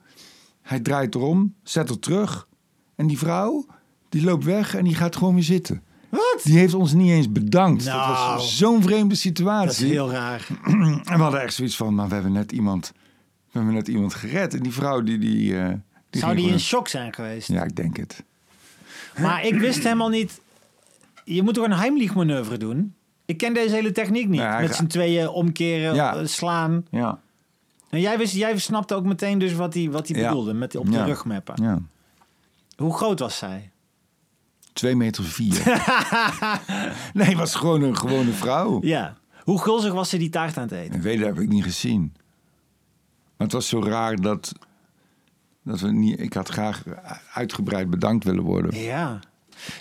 Hij 0.63 0.81
draait 0.81 1.15
erom, 1.15 1.55
zet 1.63 1.91
er 1.91 1.99
terug. 1.99 2.49
En 2.95 3.07
die 3.07 3.19
vrouw, 3.19 3.67
die 4.09 4.23
loopt 4.25 4.45
weg 4.45 4.75
en 4.75 4.85
die 4.85 4.95
gaat 4.95 5.17
gewoon 5.17 5.35
weer 5.35 5.43
zitten. 5.43 5.83
Wat? 6.09 6.41
Die 6.43 6.59
heeft 6.59 6.75
ons 6.75 6.93
niet 6.93 7.11
eens 7.11 7.33
bedankt. 7.33 7.85
Dat 7.85 7.95
Nou. 7.95 8.35
was 8.35 8.57
zo'n 8.57 8.83
vreemde 8.83 9.03
Dat 9.03 9.13
is 9.13 9.21
situatie. 9.21 9.87
heel 9.87 10.11
raar. 10.11 10.47
En 11.05 11.17
we 11.17 11.23
hadden 11.23 11.41
echt 11.43 11.55
zoiets 11.55 11.77
van, 11.77 11.95
maar 11.95 12.09
we 12.09 12.15
hebben 12.15 12.33
net 12.33 12.53
iemand, 12.53 12.93
we 13.51 13.51
hebben 13.59 13.75
net 13.75 13.89
iemand 13.89 14.15
gered. 14.15 14.55
En 14.55 14.63
die 14.63 14.73
vrouw, 14.73 15.03
die... 15.03 15.19
die, 15.19 15.59
eh, 15.61 15.73
die 16.11 16.21
Zou 16.21 16.37
die 16.37 16.49
in 16.51 16.61
shock 16.61 16.89
zijn 16.89 17.15
geweest? 17.15 17.49
Ja, 17.49 17.63
ik 17.65 17.77
denk 17.77 17.97
het. 17.97 18.25
Maar 19.21 19.45
ik 19.47 19.55
wist 19.55 19.83
helemaal 19.83 20.09
niet... 20.09 20.41
Je 21.25 21.43
moet 21.43 21.55
toch 21.55 21.65
een 21.65 21.73
Heimlich 21.73 22.15
manoeuvre 22.15 22.57
doen? 22.57 22.95
Ik 23.25 23.37
ken 23.39 23.55
deze 23.55 23.75
hele 23.75 23.93
techniek 23.93 24.29
niet. 24.29 24.41
Ja, 24.41 24.61
Met 24.61 24.75
z'n 24.75 24.87
tweeën 24.87 25.29
omkeren, 25.29 25.95
Ja. 25.95 26.17
eh, 26.17 26.27
slaan. 26.27 26.87
Ja, 26.91 27.21
En 27.91 28.01
jij, 28.01 28.19
wist, 28.19 28.35
jij 28.35 28.59
snapte 28.59 28.95
ook 28.95 29.05
meteen 29.05 29.39
dus 29.39 29.53
wat 29.53 29.75
hij 29.75 29.91
wat 29.91 30.09
Ja. 30.09 30.15
bedoelde. 30.29 30.53
Met 30.55 30.71
die 30.71 30.81
op 30.81 30.91
de 30.93 31.05
rug 31.05 31.25
mappen. 31.25 31.63
ja. 31.63 31.79
Hoe 32.77 32.95
groot 32.97 33.19
was 33.19 33.37
zij? 33.39 33.71
Twee 34.73 34.97
meter 34.97 35.25
vier. 35.25 35.63
nee, 37.15 37.37
was 37.37 37.55
gewoon 37.55 37.83
een 37.83 37.97
gewone 37.97 38.33
vrouw. 38.33 38.79
Ja. 38.83 39.17
Hoe 39.43 39.61
gulzig 39.63 39.93
was 39.93 40.09
ze 40.09 40.17
die 40.19 40.29
taart 40.31 40.57
aan 40.57 40.63
het 40.63 40.73
eten? 40.73 40.95
Ik 40.95 41.03
weet, 41.03 41.19
dat 41.19 41.27
heb 41.29 41.39
ik 41.41 41.49
niet 41.49 41.65
gezien. 41.65 42.13
Maar 43.37 43.47
het 43.47 43.53
was 43.53 43.69
zo 43.69 43.83
raar 43.83 44.17
dat, 44.17 44.53
dat 45.67 45.81
we 45.81 45.93
niet. 45.93 46.21
Ik 46.21 46.33
had 46.33 46.49
graag 46.49 46.83
uitgebreid 47.35 47.91
bedankt 47.91 48.25
willen 48.25 48.43
worden. 48.43 48.81
Ja. 48.83 49.19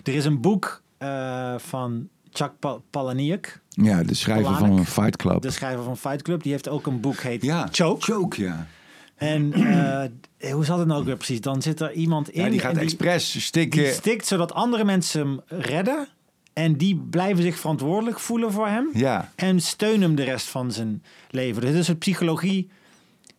Er 0.03 0.13
is 0.13 0.25
een 0.25 0.41
boek 0.41 0.81
eh, 0.97 1.53
van 1.57 2.07
Chuck 2.31 2.51
Pa- 2.59 2.77
Palahniuk, 2.89 3.61
Ja, 3.69 4.03
de 4.03 4.13
schrijver 4.13 4.55
van 4.55 4.71
een 4.77 4.85
Fight 4.85 5.15
Club. 5.15 5.41
de 5.41 5.51
schrijver 5.51 5.83
van 5.83 5.97
Fight 5.97 6.21
Club. 6.21 6.43
Die 6.43 6.51
heeft 6.51 6.69
ook 6.69 6.87
een 6.87 6.99
boek 6.99 7.17
heet 7.17 7.41
ja, 7.43 7.67
Choke. 7.71 8.01
Choke, 8.01 8.41
ja. 8.41 8.67
En 9.15 9.53
eh, 9.53 10.51
hoe 10.53 10.65
zat 10.65 10.77
het 10.77 10.87
nou 10.87 10.99
ook 10.99 11.05
weer 11.05 11.15
precies? 11.17 11.41
Dan 11.41 11.61
zit 11.61 11.79
er 11.79 11.91
iemand 11.91 12.29
in 12.29 12.43
ja 12.43 12.49
die 12.49 12.59
gaat 12.59 12.77
expres 12.77 13.45
stikken. 13.45 13.83
die 13.83 13.91
stikt 13.91 14.25
zodat 14.27 14.53
andere 14.53 14.83
mensen 14.83 15.19
hem 15.27 15.39
redden. 15.61 16.07
En 16.53 16.77
die 16.77 16.95
blijven 17.09 17.43
zich 17.43 17.59
verantwoordelijk 17.59 18.19
voelen 18.19 18.51
voor 18.51 18.67
hem. 18.67 18.89
Ja, 18.93 19.31
En 19.35 19.61
steunen 19.61 20.01
hem 20.01 20.15
de 20.15 20.23
rest 20.23 20.47
van 20.47 20.71
zijn 20.71 21.03
leven. 21.29 21.61
Dus 21.61 21.73
een 21.75 21.83
soort 21.85 21.99
psychologie 21.99 22.69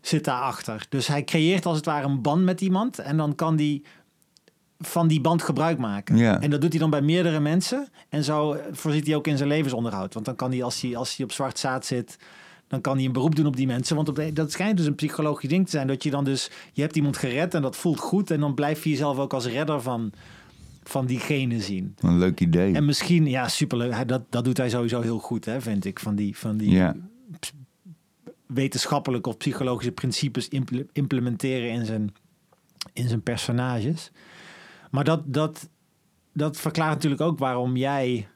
zit 0.07 0.25
daarachter. 0.25 0.87
Dus 0.89 1.07
hij 1.07 1.25
creëert 1.25 1.67
als 1.67 1.77
het 1.77 1.87
ware 1.87 2.07
een 2.07 2.23
band 2.23 2.43
met 2.43 2.61
iemand. 2.61 2.99
En 2.99 3.17
dan 3.17 3.35
kan 3.35 3.57
die 3.57 3.85
van 4.79 5.09
die 5.09 5.21
band 5.21 5.43
gebruik 5.43 5.79
maken. 5.79 6.17
Ja. 6.17 6.41
En 6.41 6.51
dat 6.51 6.61
doet 6.61 6.71
hij 6.71 6.81
dan 6.81 6.91
bij 6.91 7.03
meerdere 7.03 7.41
mensen. 7.41 7.89
En 8.09 8.25
zo 8.25 8.57
voorziet 8.73 9.07
hij 9.07 9.17
ook 9.17 9.27
in 9.27 9.37
zijn 9.37 9.49
levensonderhoud. 9.49 10.15
Want 10.15 10.27
dan 10.27 10.37
kan 10.37 10.51
hij, 10.51 10.63
als 10.63 10.81
hij, 10.81 10.97
als 10.97 11.17
hij 11.17 11.25
op 11.25 11.33
zwart 11.33 11.59
zaad 11.59 11.87
zit... 11.87 12.19
dan 12.69 12.81
kan 12.81 12.97
hij 12.97 13.05
een 13.05 13.13
beroep 13.13 13.37
doen 13.37 13.47
op 13.47 13.57
die 13.57 13.67
mensen. 13.67 13.97
Want 13.97 14.09
op 14.09 14.15
de, 14.15 14.33
dat 14.33 14.53
schijnt 14.53 14.77
dus 14.77 14.87
een 14.87 14.95
psychologisch 14.95 15.49
ding 15.49 15.65
te 15.65 15.71
zijn. 15.71 15.87
Dat 15.87 16.03
je 16.03 16.11
dan 16.11 16.25
dus... 16.25 16.51
Je 16.73 16.83
hebt 16.83 16.97
iemand 16.97 17.17
gered 17.17 17.55
en 17.55 17.63
dat 17.63 17.77
voelt 17.77 18.01
goed. 18.01 18.31
En 18.31 18.41
dan 18.41 18.55
blijf 18.55 18.85
je 18.85 18.91
jezelf 18.91 19.19
ook 19.19 19.33
als 19.33 19.47
redder 19.47 19.83
van, 19.83 20.13
van 20.83 21.07
diegene 21.07 21.61
zien. 21.61 21.95
een 22.01 22.19
leuk 22.19 22.41
idee. 22.41 22.75
En 22.75 22.85
misschien, 22.85 23.27
ja, 23.27 23.49
superleuk. 23.49 23.93
Hij, 23.93 24.05
dat, 24.05 24.23
dat 24.31 24.45
doet 24.45 24.57
hij 24.57 24.69
sowieso 24.69 25.01
heel 25.01 25.19
goed, 25.19 25.45
hè, 25.45 25.61
vind 25.61 25.85
ik. 25.85 26.01
Van 26.01 26.15
die, 26.15 26.37
van 26.37 26.57
die 26.57 26.71
Ja. 26.71 26.95
Wetenschappelijke 28.47 29.29
of 29.29 29.37
psychologische 29.37 29.93
principes 29.93 30.49
imple- 30.49 30.87
implementeren 30.93 31.71
in 31.71 31.85
zijn, 31.87 32.15
in 32.93 33.09
zijn 33.09 33.23
personages. 33.23 34.11
Maar 34.91 35.05
dat, 35.05 35.23
dat, 35.25 35.69
dat 36.33 36.57
verklaart 36.57 36.95
natuurlijk 36.95 37.23
ook 37.23 37.39
waarom 37.39 37.77
jij 37.77 38.29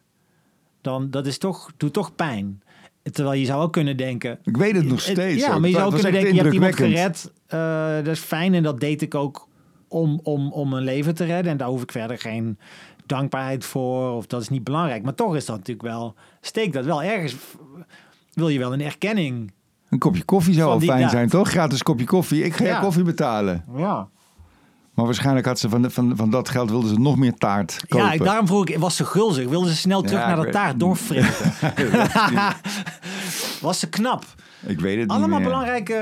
dan, 0.81 1.11
dat 1.11 1.27
is 1.27 1.39
toch, 1.39 1.73
doet 1.77 1.93
toch 1.93 2.15
pijn. 2.15 2.63
Terwijl 3.13 3.39
je 3.41 3.47
zou 3.47 3.63
ook 3.63 3.73
kunnen 3.73 3.97
denken, 3.97 4.39
Ik 4.43 4.57
weet 4.57 4.75
het 4.77 4.85
nog 4.85 5.05
het- 5.05 5.15
steeds. 5.17 5.43
Ja, 5.45 5.55
ook. 5.55 5.61
maar 5.61 5.69
je 5.69 5.75
zou 5.75 5.93
kunnen 5.95 6.13
denken, 6.13 6.35
je 6.35 6.41
hebt 6.41 6.55
iemand 6.55 6.75
gered. 6.77 7.33
eh, 7.47 7.95
dat 7.95 8.07
is 8.07 8.19
fijn 8.21 8.55
en 8.55 8.63
dat 8.63 8.81
deed 8.81 9.03
ik 9.03 9.15
ook 9.15 9.49
om, 9.89 10.21
om, 10.23 10.53
om 10.53 10.73
een 10.73 10.83
leven 10.85 11.15
te 11.15 11.25
redden. 11.25 11.53
En 11.53 11.59
daar 11.59 11.69
hoef 11.69 11.83
ik 11.83 11.93
verder 11.93 12.19
geen 12.19 12.59
dankbaarheid 13.07 13.65
voor. 13.65 14.11
Of 14.13 14.27
dat 14.27 14.41
is 14.43 14.49
niet 14.49 14.65
belangrijk. 14.65 15.03
Maar 15.03 15.15
toch 15.15 15.37
is 15.37 15.45
dat 15.45 15.57
natuurlijk 15.57 15.87
wel, 15.89 16.15
steek 16.41 16.73
dat 16.73 16.85
wel 16.85 17.03
ergens. 17.03 17.37
Wil 18.33 18.49
je 18.49 18.59
wel 18.59 18.73
een 18.73 18.81
erkenning? 18.81 19.53
Een 19.91 19.99
kopje 19.99 20.23
koffie 20.25 20.55
zou 20.55 20.71
al 20.71 20.79
die- 20.79 20.89
fijn 20.91 21.09
zijn, 21.11 21.29
toch? 21.29 21.49
Gratis 21.51 21.83
kopje 21.83 22.07
koffie. 22.07 22.45
Ik 22.45 22.55
ga 22.55 22.65
je 22.65 22.71
Ja. 22.71 22.81
koffie 22.81 23.03
betalen. 23.03 23.65
Ja. 23.77 24.09
Maar 24.95 25.05
waarschijnlijk 25.05 25.47
had 25.47 25.59
ze 25.59 25.69
van, 25.69 25.83
de- 25.83 25.91
van, 25.91 26.17
van 26.17 26.31
dat 26.31 26.49
geld 26.49 26.71
wilden 26.71 26.91
ze 26.91 26.99
nog 27.01 27.17
meer 27.17 27.35
taart 27.35 27.85
kopen. 27.89 28.07
Ja, 28.07 28.13
ik- 28.13 28.25
daarom 28.25 28.47
vroeg 28.47 28.67
ik, 28.69 28.79
was 28.79 28.97
ze 28.97 29.05
gulzig? 29.05 29.49
Wilde 29.49 29.69
ze 29.69 29.77
snel 29.77 30.03
terug 30.03 30.21
Ja, 30.21 30.35
naar 30.35 30.45
de 30.45 30.51
taart 30.51 30.81
doorvreten? 30.81 31.53
was 33.61 33.79
ze 33.79 33.89
knap? 33.89 34.25
Ik 34.67 34.81
weet 34.81 34.91
het 34.99 35.01
niet 35.09 35.11
Allemaal 35.11 35.39
meer. 35.39 35.49
belangrijke 35.49 35.93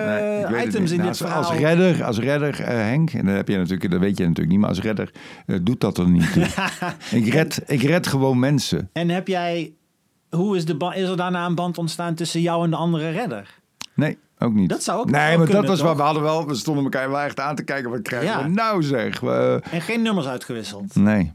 ik 0.44 0.50
weet 0.50 0.64
het 0.64 0.68
items 0.74 0.90
niet. 0.90 0.98
in 1.00 1.04
Nou, 1.06 1.12
dit 1.12 1.22
als, 1.22 1.32
als 1.36 1.46
verhaal. 1.46 1.74
redder, 1.76 2.04
als 2.04 2.18
redder 2.18 2.60
eh, 2.60 2.66
Henk, 2.76 3.12
en 3.12 3.24
dat, 3.26 3.34
heb 3.34 3.48
je 3.48 3.56
natuurlijk, 3.56 3.90
dat 3.90 4.00
weet 4.00 4.16
je 4.18 4.22
natuurlijk 4.22 4.50
niet, 4.50 4.58
maar 4.60 4.68
als 4.68 4.80
redder 4.80 5.10
eh, 5.46 5.58
doet 5.62 5.80
dat 5.80 5.98
er 5.98 6.08
niet 6.08 6.32
toe. 6.32 6.46
ik, 7.20 7.32
red, 7.32 7.62
ik 7.66 7.82
red 7.82 8.06
gewoon 8.06 8.38
mensen. 8.38 8.90
En 8.92 9.08
heb 9.08 9.28
jij, 9.28 9.72
hoe 10.30 10.56
is, 10.56 10.64
de 10.64 10.92
is 10.94 11.08
er 11.08 11.16
daarna 11.16 11.46
een 11.46 11.54
band 11.54 11.78
ontstaan 11.78 12.14
tussen 12.14 12.40
jou 12.40 12.64
en 12.64 12.70
de 12.70 12.76
andere 12.76 13.10
redder? 13.10 13.57
Nee, 13.98 14.18
ook 14.38 14.52
niet. 14.52 14.68
Dat 14.68 14.82
zou 14.82 14.98
ook 15.00 15.10
Nee, 15.10 15.36
maar 15.38 15.46
dat 15.50 15.66
was 15.66 15.78
toch? 15.78 15.86
wat 15.86 15.96
we 15.96 16.02
hadden 16.02 16.22
wel. 16.22 16.46
We 16.46 16.54
stonden 16.54 16.84
elkaar 16.84 17.10
wel 17.10 17.20
echt 17.20 17.40
aan 17.40 17.54
te 17.56 17.62
kijken. 17.64 17.90
Wat 17.90 18.02
krijgen 18.02 18.28
Ja. 18.28 18.42
we 18.42 18.48
nou 18.48 18.82
zeg? 18.82 19.20
We- 19.20 19.62
En 19.70 19.80
geen 19.80 20.02
nummers 20.02 20.26
uitgewisseld. 20.26 20.94
nee. 20.94 21.32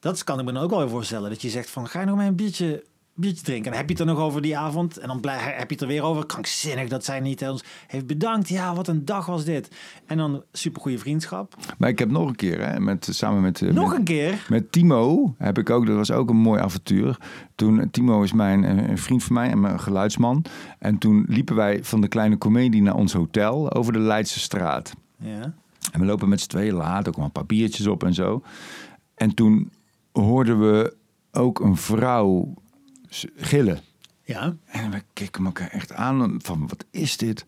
Dat 0.00 0.24
kan 0.24 0.38
ik 0.38 0.44
me 0.44 0.52
dan 0.52 0.62
ook 0.62 0.70
wel 0.70 0.88
voorstellen. 0.88 1.30
Dat 1.30 1.42
je 1.42 1.48
zegt 1.48 1.70
van, 1.70 1.88
ga 1.88 2.00
je 2.00 2.06
nog 2.06 2.16
maar 2.16 2.26
een 2.26 2.36
biertje 2.36 2.84
biertje 3.20 3.44
drinken. 3.44 3.64
En 3.64 3.70
dan 3.70 3.80
heb 3.80 3.88
je 3.90 3.96
het 3.96 4.08
er 4.08 4.14
nog 4.14 4.24
over 4.24 4.42
die 4.42 4.58
avond. 4.58 4.96
En 4.98 5.08
dan 5.08 5.20
blij, 5.20 5.36
heb 5.38 5.68
je 5.68 5.74
het 5.74 5.80
er 5.80 5.88
weer 5.88 6.02
over. 6.02 6.26
Krankzinnig 6.26 6.88
dat 6.88 7.04
zij 7.04 7.20
niet 7.20 7.48
ons 7.48 7.64
heeft 7.86 8.06
bedankt. 8.06 8.48
Ja, 8.48 8.74
wat 8.74 8.88
een 8.88 9.04
dag 9.04 9.26
was 9.26 9.44
dit. 9.44 9.70
En 10.06 10.16
dan 10.16 10.42
supergoeie 10.52 10.98
vriendschap. 10.98 11.54
Maar 11.78 11.88
ik 11.88 11.98
heb 11.98 12.10
nog 12.10 12.28
een 12.28 12.36
keer, 12.36 12.66
hè, 12.68 12.80
met, 12.80 13.08
samen 13.10 13.40
met... 13.42 13.62
eh, 13.62 13.72
Nog 13.72 13.88
met- 13.88 13.98
een 13.98 14.04
keer. 14.04 14.46
Met 14.48 14.72
Timo 14.72 15.34
heb 15.38 15.58
ik 15.58 15.70
ook, 15.70 15.86
dat 15.86 15.96
was 15.96 16.10
ook 16.10 16.30
een 16.30 16.36
mooi 16.36 16.60
avontuur. 16.60 17.16
Toen, 17.54 17.90
Timo 17.90 18.22
is 18.22 18.32
mijn 18.32 18.64
eh, 18.64 18.88
een 18.88 18.98
vriend 18.98 19.24
van 19.24 19.34
mij 19.34 19.50
en 19.50 19.60
mijn 19.60 19.80
geluidsman. 19.80 20.44
En 20.78 20.98
toen 20.98 21.24
liepen 21.28 21.54
wij 21.56 21.84
van 21.84 22.00
de 22.00 22.08
kleine 22.08 22.38
comedie 22.38 22.82
naar 22.82 22.94
ons 22.94 23.12
hotel 23.12 23.72
over 23.72 23.92
de 23.92 23.98
Leidse 23.98 24.40
straat. 24.40 24.92
Ja. 25.18 25.52
En 25.92 26.00
we 26.00 26.06
lopen 26.06 26.28
met 26.28 26.40
z'n 26.40 26.48
tweeën 26.48 26.74
laat, 26.74 27.08
ook 27.08 27.16
al 27.16 27.24
een 27.24 27.32
paar 27.32 27.46
biertjes 27.46 27.86
op 27.86 28.04
en 28.04 28.14
zo. 28.14 28.42
En 29.14 29.34
toen 29.34 29.70
hoorden 30.12 30.60
we 30.60 30.94
ook 31.32 31.60
een 31.60 31.76
vrouw 31.76 32.54
gillen. 33.36 33.80
Ja. 34.24 34.56
En 34.66 34.90
we 34.90 35.02
keken 35.12 35.44
elkaar 35.44 35.68
echt 35.68 35.92
aan 35.92 36.40
van, 36.42 36.68
wat 36.68 36.84
is 36.90 37.16
dit? 37.16 37.46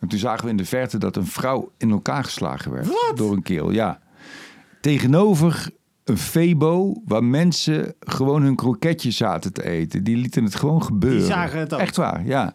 En 0.00 0.08
toen 0.08 0.18
zagen 0.18 0.44
we 0.44 0.50
in 0.50 0.56
de 0.56 0.64
verte 0.64 0.98
dat 0.98 1.16
een 1.16 1.26
vrouw 1.26 1.72
in 1.76 1.90
elkaar 1.90 2.24
geslagen 2.24 2.72
werd. 2.72 2.86
Wat? 2.86 3.12
Door 3.16 3.32
een 3.32 3.42
keel, 3.42 3.70
ja. 3.70 4.00
Tegenover 4.80 5.70
een 6.04 6.18
Febo 6.18 7.02
waar 7.06 7.24
mensen 7.24 7.94
gewoon 8.00 8.42
hun 8.42 8.56
kroketjes 8.56 9.16
zaten 9.16 9.52
te 9.52 9.64
eten. 9.64 10.04
Die 10.04 10.16
lieten 10.16 10.44
het 10.44 10.54
gewoon 10.54 10.82
gebeuren. 10.82 11.18
Die 11.18 11.28
zagen 11.28 11.58
het 11.58 11.74
ook. 11.74 11.80
Echt 11.80 11.96
waar, 11.96 12.26
ja. 12.26 12.54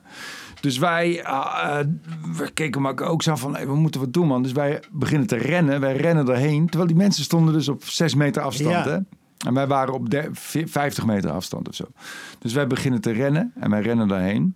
Dus 0.61 0.77
wij 0.77 1.25
ah, 1.25 1.79
eh, 1.79 1.85
we 2.37 2.51
keken 2.51 2.85
elkaar 2.85 3.07
ook 3.07 3.23
zo 3.23 3.35
van, 3.35 3.55
hey, 3.55 3.67
we 3.67 3.75
moeten 3.75 4.01
wat 4.01 4.13
doen 4.13 4.27
man. 4.27 4.43
Dus 4.43 4.51
wij 4.51 4.83
beginnen 4.91 5.27
te 5.27 5.37
rennen. 5.37 5.79
Wij 5.79 5.95
rennen 5.95 6.29
erheen. 6.29 6.65
Terwijl 6.65 6.87
die 6.87 6.97
mensen 6.97 7.23
stonden 7.23 7.53
dus 7.53 7.67
op 7.67 7.83
zes 7.83 8.15
meter 8.15 8.41
afstand. 8.41 8.85
Ja. 8.85 8.89
Hè? 8.89 8.97
En 9.45 9.53
wij 9.53 9.67
waren 9.67 9.93
op 9.93 10.09
de, 10.09 10.29
50 10.31 11.05
meter 11.05 11.31
afstand 11.31 11.67
of 11.67 11.75
zo. 11.75 11.85
Dus 12.39 12.53
wij 12.53 12.67
beginnen 12.67 13.01
te 13.01 13.11
rennen 13.11 13.51
en 13.55 13.69
wij 13.69 13.81
rennen 13.81 14.07
daarheen. 14.07 14.55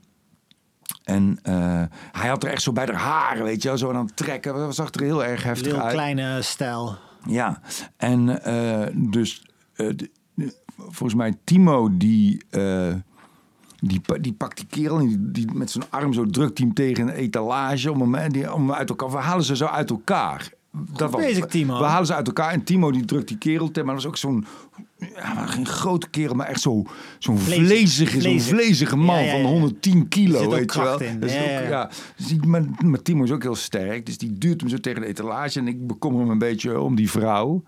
En 1.03 1.39
eh, 1.43 1.83
hij 2.11 2.29
had 2.29 2.43
er 2.43 2.49
echt 2.49 2.61
zo 2.61 2.71
bij 2.71 2.85
de 2.85 2.95
haren, 2.95 3.43
weet 3.43 3.61
je 3.61 3.67
wel, 3.67 3.77
zo 3.77 3.91
aan 3.91 4.05
het 4.05 4.15
trekken. 4.17 4.53
Dat 4.55 4.75
zag 4.75 4.93
er 4.93 5.01
heel 5.01 5.25
erg 5.25 5.43
heftig 5.43 5.71
Heel 5.71 5.81
uit. 5.81 5.91
kleine 5.93 6.41
stijl. 6.41 6.97
Ja, 7.27 7.61
en 7.97 8.43
eh, 8.43 8.87
dus 8.95 9.45
eh, 9.73 9.87
de- 9.95 10.11
de- 10.33 10.55
volgens 10.77 11.13
mij 11.13 11.33
Timo 11.43 11.97
die, 11.97 12.43
die, 13.79 14.01
die 14.21 14.33
pakt 14.33 14.57
die 14.57 14.65
kerel 14.69 14.99
en 14.99 15.07
die, 15.07 15.31
die 15.31 15.53
met 15.53 15.71
zijn 15.71 15.83
arm 15.89 16.13
zo 16.13 16.25
drukt 16.25 16.57
hij 16.57 16.67
hem 16.67 16.75
tegen 16.75 17.07
een 17.07 17.13
etalage 17.13 17.91
om 17.91 18.13
hem, 18.13 18.31
die, 18.31 18.53
om 18.53 18.61
hem 18.61 18.73
uit 18.77 18.89
elkaar. 18.89 19.11
We 19.11 19.17
halen 19.17 19.43
ze 19.45 19.55
zo 19.55 19.65
uit 19.65 19.89
elkaar. 19.89 20.51
Dat 20.71 21.11
was, 21.11 21.21
bezig, 21.21 21.45
Timo. 21.45 21.77
We 21.77 21.83
halen 21.83 22.05
ze 22.05 22.13
uit 22.15 22.27
elkaar 22.27 22.51
en 22.51 22.63
Timo 22.63 22.91
die 22.91 23.05
drukt 23.05 23.27
die 23.27 23.37
kerel 23.37 23.67
tegen. 23.67 23.85
Maar 23.85 23.95
dat 23.95 24.03
was 24.03 24.11
ook 24.11 24.17
zo'n, 24.17 24.45
ja, 25.15 25.45
geen 25.45 25.65
grote 25.67 26.09
kerel, 26.09 26.35
maar 26.35 26.47
echt 26.47 26.61
zo, 26.61 26.83
zo'n 27.19 27.37
Vlezig. 27.37 27.65
vlezige, 27.67 28.21
zo'n 28.21 28.39
vlezige 28.39 28.95
man 28.95 29.15
Ja, 29.15 29.21
ja, 29.21 29.35
ja. 29.35 29.41
van 29.41 29.51
110 29.51 30.07
kilo, 30.07 30.49
weet 30.49 30.73
je 30.73 30.81
wel. 30.81 30.93
ook- 30.93 31.01
ja, 31.69 31.89
dus 32.15 32.27
die, 32.27 32.45
maar, 32.47 32.63
maar 32.85 33.01
Timo 33.01 33.23
is 33.23 33.31
ook 33.31 33.41
heel 33.43 33.55
sterk. 33.55 34.05
Dus 34.05 34.17
die 34.17 34.33
duwt 34.37 34.59
hem 34.61 34.69
zo 34.69 34.77
tegen 34.77 35.01
de 35.01 35.07
etalage. 35.07 35.59
En 35.59 35.67
ik 35.67 35.87
bekommer 35.87 36.25
me 36.25 36.31
een 36.31 36.37
beetje 36.37 36.79
om 36.79 36.95
die 36.95 37.09
vrouw. 37.11 37.63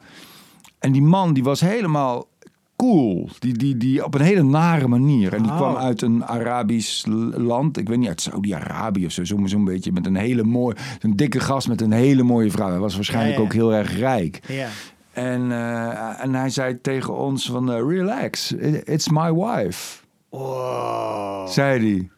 En 0.79 0.91
die 0.91 1.01
man 1.01 1.33
die 1.33 1.43
was 1.43 1.59
helemaal 1.61 2.27
cool. 2.75 3.29
Die, 3.39 3.53
die, 3.53 3.77
die 3.77 4.05
op 4.05 4.13
een 4.13 4.21
hele 4.21 4.43
nare 4.43 4.87
manier. 4.87 5.33
En 5.33 5.41
die 5.43 5.51
Oh. 5.51 5.57
kwam 5.57 5.75
uit 5.75 6.01
een 6.01 6.25
Arabisch 6.25 7.05
land. 7.35 7.77
Ik 7.77 7.87
weet 7.89 7.97
niet, 7.97 8.07
uit 8.07 8.21
Saudi-Arabië 8.21 9.05
of 9.05 9.11
zo. 9.11 9.23
Zo'n 9.23 9.47
zo'n 9.47 9.63
beetje 9.65 9.91
met 9.91 10.05
een 10.05 10.15
hele 10.15 10.43
mooie... 10.43 10.75
Een 10.99 11.15
dikke 11.15 11.39
gast 11.39 11.67
met 11.67 11.81
een 11.81 11.91
hele 11.91 12.23
mooie 12.23 12.51
vrouw. 12.51 12.69
Hij 12.69 12.79
was 12.79 12.95
waarschijnlijk 12.95 13.35
Ja, 13.35 13.39
ja. 13.41 13.45
ook 13.47 13.53
heel 13.53 13.73
erg 13.73 13.97
rijk. 13.97 14.39
Ja. 14.47 14.67
En, 15.11 15.51
eh, 15.51 16.23
en 16.23 16.33
hij 16.35 16.49
zei 16.49 16.81
tegen 16.81 17.17
ons 17.17 17.45
van... 17.45 17.71
eh, 17.71 17.79
relax, 17.87 18.51
it's 18.83 19.09
my 19.09 19.33
wife. 19.33 20.01
Wow. 20.29 21.47
Zei 21.47 21.79
hij. 21.93 22.09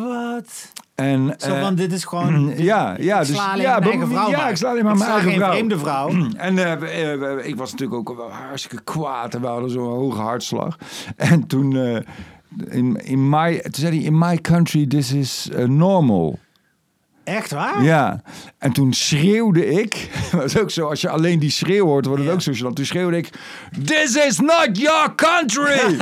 Wat? 0.00 0.72
En, 0.94 1.34
Zo 1.38 1.54
eh, 1.54 1.60
van, 1.60 1.74
dit 1.74 1.92
is 1.92 2.04
gewoon... 2.04 2.52
ja, 2.56 2.96
ja, 2.98 3.20
ik 3.20 3.26
dus, 3.26 3.36
sla 3.36 3.50
alleen 3.52 3.62
ja, 3.62 3.78
mijn 3.78 3.90
eigen 3.90 4.08
vrouw 4.08 4.30
ja, 4.30 4.48
ik 4.48 4.56
sla 4.56 4.70
alleen 4.70 4.84
maar 4.84 4.96
mijn 4.96 5.10
eigen 5.10 5.32
vrouw. 5.32 5.50
vreemde 5.50 5.78
vrouw. 5.78 6.08
En 6.36 6.58
eh, 6.58 6.72
eh, 6.72 7.18
we- 7.20 7.42
ik 7.44 7.56
was 7.56 7.70
natuurlijk 7.72 8.10
ook 8.10 8.16
wel 8.16 8.30
hartstikke 8.30 8.84
kwaad 8.84 9.34
en 9.34 9.40
we 9.40 9.46
hadden 9.46 9.70
zo'n 9.70 9.88
hoge 9.90 10.20
hartslag. 10.20 10.78
En 11.16 11.46
toen, 11.46 11.76
eh, 11.76 11.96
in, 12.76 12.96
in 13.04 13.28
my, 13.28 13.60
toen 13.60 13.72
zei 13.74 13.96
hij, 13.96 14.04
in 14.04 14.18
my 14.18 14.36
country 14.38 14.86
this 14.86 15.12
is 15.12 15.48
eh, 15.54 15.64
normal. 15.64 16.38
Echt 17.24 17.50
waar? 17.50 17.82
Ja, 17.82 18.22
en 18.58 18.72
toen 18.72 18.92
schreeuwde 18.92 19.66
ik, 19.66 20.08
dat 20.32 20.44
is 20.44 20.58
ook 20.58 20.70
zo, 20.70 20.88
als 20.88 21.00
je 21.00 21.08
alleen 21.08 21.38
die 21.38 21.50
schreeuw 21.50 21.86
hoort, 21.86 22.04
wordt 22.06 22.20
het 22.20 22.28
Ja. 22.28 22.34
ook 22.34 22.42
zo 22.42 22.52
gênant. 22.52 22.72
Toen 22.74 22.84
schreeuwde 22.86 23.16
ik, 23.16 23.28
this 23.84 24.16
is 24.16 24.38
not 24.40 24.68
your 24.72 25.14
country! 25.14 25.96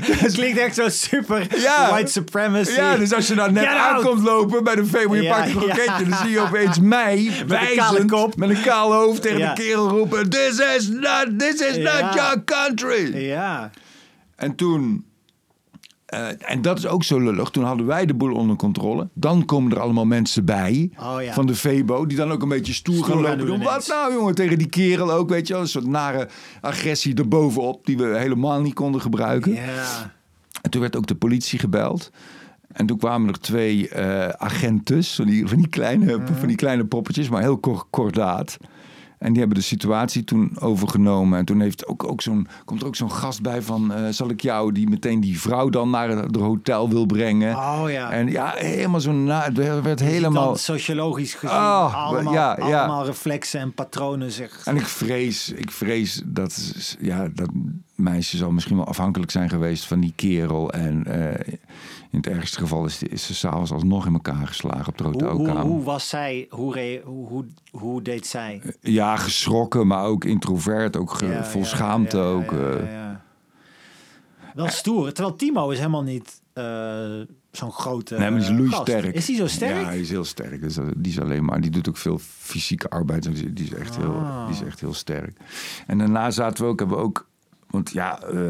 Het 0.00 0.32
klinkt 0.38 0.58
echt 0.58 0.74
zo 0.74 0.88
super 0.88 1.46
Ja. 1.60 1.90
white 1.90 2.10
supremacy. 2.12 2.72
Ja, 2.74 2.96
dus 2.96 3.14
als 3.14 3.26
je 3.26 3.34
nou 3.34 3.52
net 3.52 3.66
aankomt 3.66 4.22
lopen 4.22 4.64
bij 4.64 4.74
de 4.74 4.84
Febo, 4.86 5.14
je 5.16 5.22
Ja, 5.22 5.34
pakt 5.36 5.46
een 5.48 5.56
kroketje, 5.56 6.08
dan 6.08 6.18
zie 6.18 6.30
je 6.30 6.40
opeens 6.40 6.80
mij 6.80 7.16
een 7.26 7.46
kale 7.46 7.74
wijzend, 7.76 8.10
kop. 8.10 8.36
met 8.36 8.48
een 8.50 8.62
kaal 8.62 8.92
hoofd 8.92 9.22
tegen 9.22 9.38
de 9.38 9.52
kerel 9.62 9.88
roepen, 9.88 10.30
this 10.30 10.58
is 10.76 10.88
not, 10.88 11.26
this 11.38 11.54
is 11.60 11.76
not 11.76 12.14
your 12.14 12.44
country! 12.44 13.16
Ja. 13.26 13.70
En 14.36 14.54
toen, 14.54 15.04
eh, 16.12 16.50
en 16.52 16.62
dat 16.62 16.78
is 16.78 16.86
ook 16.86 17.04
zo 17.04 17.18
lullig, 17.20 17.50
toen 17.50 17.64
hadden 17.64 17.86
wij 17.86 18.06
de 18.06 18.14
boel 18.14 18.34
onder 18.34 18.56
controle. 18.56 19.08
Dan 19.14 19.44
komen 19.44 19.72
er 19.72 19.80
allemaal 19.80 20.04
mensen 20.04 20.44
bij 20.44 20.90
Oh, 21.00 21.22
ja. 21.22 21.32
van 21.32 21.46
de 21.46 21.54
Febo, 21.54 22.06
die 22.06 22.16
dan 22.16 22.32
ook 22.32 22.42
een 22.42 22.48
beetje 22.48 22.72
stoer, 22.72 22.94
Stoer 22.94 23.06
gaan 23.08 23.20
lopen. 23.22 23.38
doen 23.38 23.46
Doen. 23.46 23.62
Wat 23.62 23.86
nou 23.88 24.12
jongen, 24.12 24.34
tegen 24.34 24.58
die 24.58 24.68
kerel 24.68 25.12
ook, 25.12 25.28
weet 25.28 25.46
je 25.46 25.52
wel. 25.52 25.62
Een 25.62 25.68
soort 25.68 25.86
nare 25.86 26.28
agressie 26.60 27.14
erbovenop, 27.14 27.86
die 27.86 27.96
we 27.96 28.18
helemaal 28.18 28.60
niet 28.60 28.74
konden 28.74 29.00
gebruiken. 29.00 29.52
Ja. 29.54 30.12
En 30.62 30.70
toen 30.70 30.80
werd 30.80 30.96
ook 30.96 31.06
de 31.06 31.14
politie 31.14 31.58
gebeld. 31.58 32.10
En 32.72 32.86
toen 32.86 32.98
kwamen 32.98 33.28
er 33.28 33.40
twee 33.40 33.88
eh 33.88 34.28
agentes, 34.28 35.14
van 35.14 35.26
die, 35.26 35.46
van, 35.48 35.56
die 35.58 35.68
kleine, 35.68 36.20
van 36.38 36.46
die 36.48 36.56
kleine 36.56 36.84
poppetjes, 36.84 37.28
maar 37.28 37.42
heel 37.42 37.58
kor- 37.58 37.86
kordaat. 37.90 38.56
En 39.22 39.30
die 39.30 39.38
hebben 39.38 39.58
de 39.58 39.64
situatie 39.64 40.24
toen 40.24 40.56
overgenomen. 40.60 41.38
En 41.38 41.44
toen 41.44 41.60
heeft 41.60 41.86
ook, 41.86 42.04
ook 42.04 42.22
zo'n, 42.22 42.46
komt 42.64 42.80
er 42.80 42.86
ook 42.86 42.96
zo'n 42.96 43.10
gast 43.10 43.42
bij 43.42 43.62
van... 43.62 43.92
eh, 43.92 44.08
zal 44.10 44.28
ik 44.30 44.40
jou, 44.40 44.72
die 44.72 44.88
meteen 44.88 45.20
die 45.20 45.40
vrouw 45.40 45.68
dan 45.68 45.90
naar 45.90 46.08
het 46.08 46.36
hotel 46.36 46.88
wil 46.88 47.06
brengen. 47.06 47.56
Oh 47.56 47.84
ja. 47.86 48.10
En 48.10 48.28
ja, 48.30 48.54
helemaal 48.56 49.00
zo 49.00 49.12
na... 49.12 49.42
Het 49.42 49.82
werd 49.82 49.98
Je 49.98 50.04
helemaal... 50.04 50.46
dan 50.46 50.58
sociologisch 50.58 51.34
gezien 51.34 51.56
Oh, 51.56 52.06
allemaal, 52.06 52.32
ja, 52.32 52.56
ja. 52.58 52.78
allemaal 52.78 53.04
reflexen 53.04 53.60
en 53.60 53.74
patronen 53.74 54.30
zich. 54.30 54.62
En 54.64 54.76
ik 54.76 54.86
vrees, 54.86 55.52
ik 55.52 55.70
vrees 55.70 56.22
dat, 56.24 56.96
ja, 57.00 57.28
dat 57.34 57.50
meisje 57.94 58.36
zal 58.36 58.50
misschien 58.50 58.76
wel 58.76 58.86
afhankelijk 58.86 59.30
zijn 59.30 59.48
geweest 59.48 59.84
van 59.86 60.00
die 60.00 60.12
kerel. 60.16 60.72
En 60.72 61.04
eh, 61.06 61.52
in 62.10 62.18
het 62.18 62.26
ergste 62.26 62.58
geval 62.58 62.84
is, 62.84 63.02
is 63.02 63.26
ze 63.26 63.34
s'avonds 63.34 63.72
alsnog 63.72 64.06
in 64.06 64.12
elkaar 64.12 64.46
geslagen 64.46 64.86
op 64.88 64.98
de 64.98 65.04
Hoe, 65.04 65.24
hoe, 65.50 65.58
hoe 65.58 65.82
was 65.82 66.08
zij? 66.08 66.46
Hoe, 66.50 66.72
re- 66.74 67.00
hoe, 67.04 67.44
hoe, 67.70 68.02
deed 68.02 68.26
zij? 68.26 68.62
Ja, 68.80 69.16
geschrokken, 69.16 69.86
maar 69.86 70.04
ook 70.04 70.24
introvert, 70.24 70.96
ook 70.96 71.10
ge- 71.14 71.26
Ja, 71.26 71.44
vol 71.44 71.60
ja, 71.60 71.66
schaamte. 71.66 72.16
ja, 72.16 72.22
ook, 72.22 72.52
eh. 72.52 73.10
Wel 74.54 74.68
stoer. 74.68 75.12
Terwijl 75.12 75.36
Timo 75.36 75.70
is 75.70 75.78
helemaal 75.78 76.02
niet 76.02 76.40
eh, 76.52 77.20
zo'n 77.50 77.72
grote 77.72 78.14
Nee, 78.18 78.30
maar 78.30 78.38
die 78.40 78.48
is 78.48 78.54
eh, 78.54 78.58
loeisterk. 78.58 79.02
gast. 79.04 79.14
Is 79.16 79.26
hij 79.26 79.36
zo 79.36 79.46
sterk? 79.46 79.80
Ja, 79.80 79.84
hij 79.86 80.00
is 80.00 80.10
heel 80.10 80.24
sterk. 80.24 80.60
Dus 80.62 80.74
die 80.96 81.12
is 81.12 81.20
alleen 81.20 81.44
maar, 81.44 81.60
die 81.60 81.70
doet 81.70 81.88
ook 81.88 81.96
veel 81.96 82.18
fysieke 82.18 82.88
arbeid. 82.90 83.22
Die 83.56 83.64
is 83.66 83.72
echt, 83.74 83.96
heel, 83.96 84.14
Ah. 84.14 84.46
die 84.46 84.54
is 84.54 84.62
echt 84.62 84.80
heel 84.80 84.94
sterk. 84.94 85.36
En 85.86 85.98
daarna 85.98 86.30
zaten 86.30 86.64
we 86.64 86.70
ook, 86.70 86.78
hebben 86.78 86.96
we 86.96 87.02
ook, 87.02 87.28
want 87.72 87.90
ja, 87.90 88.22
eh, 88.22 88.40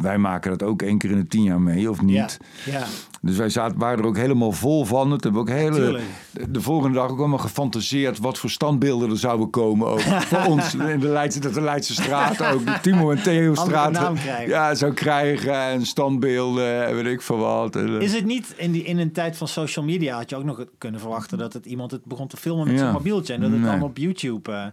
wij 0.00 0.18
maken 0.18 0.50
dat 0.50 0.62
ook 0.62 0.82
één 0.82 0.98
keer 0.98 1.10
in 1.10 1.16
de 1.16 1.26
tien 1.26 1.42
jaar 1.42 1.60
mee, 1.60 1.90
of 1.90 2.02
niet? 2.02 2.38
Ja, 2.64 2.72
ja. 2.72 2.84
Dus 3.22 3.36
wij 3.36 3.48
zaten, 3.48 3.78
waren 3.78 3.98
er 3.98 4.04
ook 4.06 4.16
helemaal 4.16 4.52
vol 4.52 4.84
van. 4.84 5.10
Het 5.10 5.24
hebben 5.24 5.44
we 5.44 5.50
ook 5.50 5.56
hele, 5.56 6.00
de, 6.30 6.50
de 6.50 6.60
volgende 6.60 6.94
dag 6.98 7.10
ook 7.10 7.18
allemaal 7.18 7.38
gefantaseerd 7.38 8.18
wat 8.18 8.38
voor 8.38 8.50
standbeelden 8.50 9.10
er 9.10 9.18
zouden 9.18 9.50
komen. 9.50 9.88
Ook 9.88 10.00
voor 10.30 10.44
ons 10.44 10.74
in 10.74 11.00
de 11.00 11.08
Leidse, 11.08 11.38
de 11.52 11.60
Leidse 11.60 11.92
straat 11.94 12.44
ook. 12.44 12.66
De 12.66 12.78
Timo 12.82 13.10
en 13.10 13.22
Theo 13.22 13.54
straat. 13.54 14.18
Ja, 14.46 14.74
zou 14.74 14.92
krijgen. 14.92 15.54
En 15.54 15.86
standbeelden 15.86 16.86
en 16.86 16.94
weet 16.94 17.06
ik 17.06 17.22
veel 17.22 17.36
wat. 17.38 17.76
Eh, 17.76 18.00
Is 18.00 18.12
het 18.14 18.24
niet 18.24 18.54
in, 18.56 18.72
die, 18.72 18.82
in 18.82 18.98
een 18.98 19.12
tijd 19.12 19.36
van 19.36 19.48
social 19.48 19.84
media 19.84 20.16
had 20.16 20.30
je 20.30 20.36
ook 20.36 20.44
nog 20.44 20.64
kunnen 20.78 21.00
verwachten 21.00 21.38
dat 21.38 21.52
het 21.52 21.66
iemand 21.66 21.90
het 21.90 22.04
begon 22.04 22.26
te 22.28 22.36
filmen 22.36 22.64
met 22.66 22.74
Ja. 22.74 22.80
zijn 22.80 22.92
mobieltje 22.92 23.34
en 23.34 23.40
dat 23.40 23.50
het 23.50 23.60
Nee. 23.60 23.70
dan 23.70 23.82
op 23.82 23.96
YouTube 23.96 24.52
eh 24.52 24.66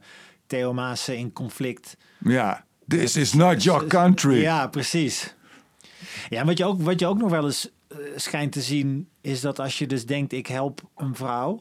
Theo 0.48 0.74
Maas 0.74 1.10
in 1.10 1.34
conflict. 1.34 1.98
ja, 2.20 2.65
this 2.88 3.16
is 3.16 3.34
not 3.34 3.64
your 3.64 3.86
country. 3.88 4.42
Ja, 4.42 4.68
precies. 4.68 5.36
Ja, 6.30 6.40
en 6.40 6.46
wat 6.46 6.58
je 6.58 6.66
ook, 6.66 6.82
wat 6.82 7.00
je 7.00 7.08
ook 7.08 7.18
nog 7.18 7.30
wel 7.30 7.46
eens 7.46 7.70
eh, 7.88 7.98
schijnt 8.16 8.52
te 8.52 8.62
zien, 8.62 9.10
is 9.22 9.42
dat 9.42 9.60
als 9.60 9.78
je 9.78 9.88
dus 9.88 10.06
denkt, 10.06 10.34
ik 10.34 10.48
help 10.48 10.82
een 10.96 11.16
vrouw. 11.16 11.60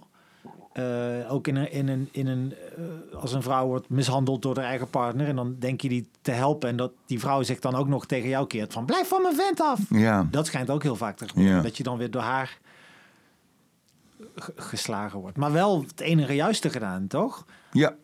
eh, 0.73 1.33
ook 1.33 1.47
in 1.47 1.57
een, 1.57 1.73
in 1.73 1.89
een, 1.89 2.09
in 2.13 2.27
een 2.27 2.55
eh, 3.13 3.19
als 3.21 3.33
een 3.33 3.43
vrouw 3.43 3.67
wordt 3.67 3.89
mishandeld 3.89 4.43
door 4.43 4.57
haar 4.57 4.65
eigen 4.65 4.91
partner. 4.91 5.27
En 5.27 5.37
dan 5.37 5.57
denk 5.59 5.81
je 5.81 5.89
die 5.89 6.09
te 6.23 6.31
helpen. 6.31 6.69
En 6.69 6.77
dat 6.77 6.93
die 7.07 7.21
vrouw 7.21 7.43
zich 7.43 7.59
dan 7.59 7.75
ook 7.75 7.89
nog 7.89 8.07
tegen 8.07 8.29
jou 8.29 8.47
keert 8.47 8.73
van 8.73 8.85
blijf 8.85 9.09
van 9.09 9.23
mijn 9.23 9.35
vent 9.35 9.61
af. 9.61 9.81
Ja. 9.89 10.29
Dat 10.31 10.47
schijnt 10.47 10.71
ook 10.71 10.83
heel 10.83 10.97
vaak 10.97 11.17
te 11.17 11.29
gebeuren. 11.29 11.57
Ja. 11.57 11.63
Dat 11.63 11.77
je 11.77 11.83
dan 11.83 11.99
weer 11.99 12.11
door 12.11 12.23
haar 12.23 12.59
geslagen 14.57 15.19
wordt. 15.21 15.37
Maar 15.37 15.53
wel 15.53 15.81
het 15.83 16.01
enige 16.01 16.35
juiste 16.35 16.71
gedaan, 16.71 17.07
toch? 17.07 17.45
ja. 17.73 17.95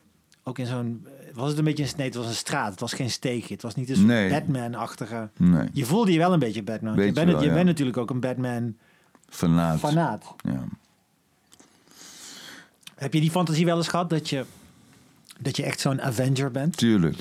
Ook 0.44 0.58
in 0.58 0.66
zo'n... 0.66 1.06
Was 1.34 1.48
het 1.48 1.58
een 1.58 1.64
beetje 1.64 1.84
een... 1.84 1.90
Nee, 1.96 2.06
het 2.06 2.14
was 2.14 2.26
een 2.26 2.34
straat. 2.34 2.70
Het 2.70 2.80
was 2.80 2.92
geen 2.92 3.10
steekje. 3.10 3.54
Het 3.54 3.62
was 3.62 3.74
niet 3.74 3.90
een 3.90 4.06
Nee. 4.06 4.30
Batman-achtige... 4.30 5.28
Nee, 5.36 5.68
Je 5.72 5.84
voelde 5.84 6.12
je 6.12 6.18
wel 6.18 6.32
een 6.32 6.38
beetje 6.38 6.62
Batman. 6.62 6.94
Je, 7.04 7.12
bent, 7.12 7.30
wel, 7.30 7.40
je 7.40 7.48
ja. 7.48 7.54
bent 7.54 7.66
natuurlijk 7.66 7.96
ook 7.96 8.10
een 8.10 8.20
Batman-fanaat. 8.20 9.78
fanaat. 9.78 10.34
Ja. 10.44 10.64
Heb 12.94 13.14
je 13.14 13.20
die 13.20 13.30
fantasie 13.30 13.64
wel 13.64 13.76
eens 13.76 13.88
gehad 13.88 14.10
dat 14.10 14.28
je, 14.28 14.44
dat 15.38 15.56
je 15.56 15.62
echt 15.62 15.80
zo'n 15.80 16.02
Avenger 16.02 16.50
bent? 16.50 16.76
Tuurlijk. 16.76 17.18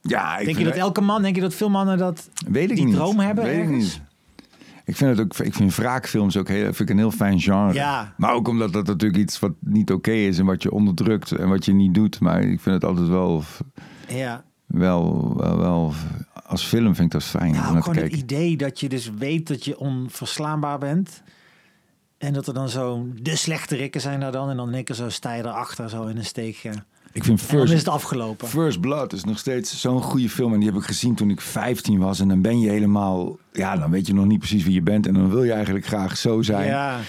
Ja, 0.00 0.38
ik 0.38 0.44
Denk 0.44 0.58
je 0.58 0.64
dat 0.64 0.74
elke 0.74 1.00
man, 1.00 1.22
denk 1.22 1.34
je 1.34 1.40
dat 1.40 1.54
veel 1.54 1.70
mannen 1.70 1.98
dat... 1.98 2.28
Weet 2.48 2.70
ik 2.70 2.76
die 2.76 2.84
niet. 2.84 2.94
droom 2.94 3.18
hebben 3.18 3.44
Weet 3.44 3.62
ik 3.62 3.68
niet. 3.68 4.00
Ik 4.84 4.96
vind 4.96 5.10
het 5.10 5.20
ook. 5.20 5.46
Ik 5.46 5.54
vind 5.54 5.74
wraakfilms 5.74 6.36
ook 6.36 6.48
heel, 6.48 6.64
vind 6.64 6.80
ik 6.80 6.90
een 6.90 6.98
heel 6.98 7.10
fijn 7.10 7.40
genre. 7.40 7.72
Ja. 7.72 8.14
Maar 8.16 8.32
ook 8.32 8.48
omdat 8.48 8.72
dat 8.72 8.86
natuurlijk 8.86 9.20
iets 9.20 9.38
wat 9.38 9.52
niet 9.58 9.92
oké 9.92 10.10
is 10.10 10.38
en 10.38 10.46
wat 10.46 10.62
je 10.62 10.72
onderdrukt 10.72 11.32
en 11.32 11.48
wat 11.48 11.64
je 11.64 11.72
niet 11.72 11.94
doet. 11.94 12.20
Maar 12.20 12.42
ik 12.42 12.60
vind 12.60 12.74
het 12.74 12.84
altijd 12.84 13.08
wel, 13.08 13.42
Ja, 14.08 14.44
wel, 14.66 15.34
wel, 15.36 15.58
wel 15.58 15.92
als 16.50 16.64
film 16.64 16.94
vind 16.94 17.14
ik 17.14 17.20
dat 17.20 17.24
fijn 17.24 17.52
te 17.52 17.58
gewoon 17.58 17.96
het 17.96 18.12
idee 18.12 18.56
dat 18.56 18.80
je 18.80 18.88
dus 18.88 19.10
weet 19.10 19.48
dat 19.48 19.64
je 19.64 19.78
onverslaanbaar 19.78 20.78
bent. 20.78 21.22
En 22.18 22.32
dat 22.32 22.46
er 22.46 22.54
dan 22.54 22.68
zo 22.68 23.06
de 23.22 23.36
slechte 23.36 23.76
rikken 23.76 24.00
zijn 24.00 24.20
daar 24.20 24.32
dan. 24.32 24.50
En 24.50 24.56
dan 24.56 24.84
keer 24.84 24.94
zo 24.94 25.08
sta 25.08 25.34
je 25.34 25.42
erachter 25.42 25.88
zo 25.88 26.06
in 26.06 26.16
een 26.16 26.24
steekje. 26.24 26.72
Ik 27.12 27.24
vind 27.24 27.40
En 27.40 27.46
dan 27.56 27.62
is 27.62 27.70
First, 27.70 27.84
het 27.84 27.94
afgelopen. 27.94 28.48
First 28.48 28.80
Blood 28.80 29.12
is 29.12 29.24
nog 29.24 29.38
steeds 29.38 29.80
zo'n 29.80 30.02
goede 30.02 30.28
film. 30.28 30.52
En 30.52 30.58
die 30.60 30.68
heb 30.68 30.78
ik 30.78 30.84
gezien 30.84 31.14
toen 31.14 31.30
ik 31.30 31.40
15 31.40 31.98
was. 31.98 32.20
En 32.20 32.28
dan 32.28 32.40
ben 32.40 32.60
je 32.60 32.70
helemaal. 32.70 33.38
Ja, 33.52 33.76
dan 33.76 33.90
weet 33.90 34.06
je 34.06 34.14
nog 34.14 34.26
niet 34.26 34.38
precies 34.38 34.64
wie 34.64 34.74
je 34.74 34.82
bent. 34.82 35.06
En 35.06 35.14
dan 35.14 35.30
wil 35.30 35.44
je 35.44 35.52
eigenlijk 35.52 35.86
graag 35.86 36.16
zo 36.16 36.42
zijn. 36.42 36.66
Ja, 36.66 37.00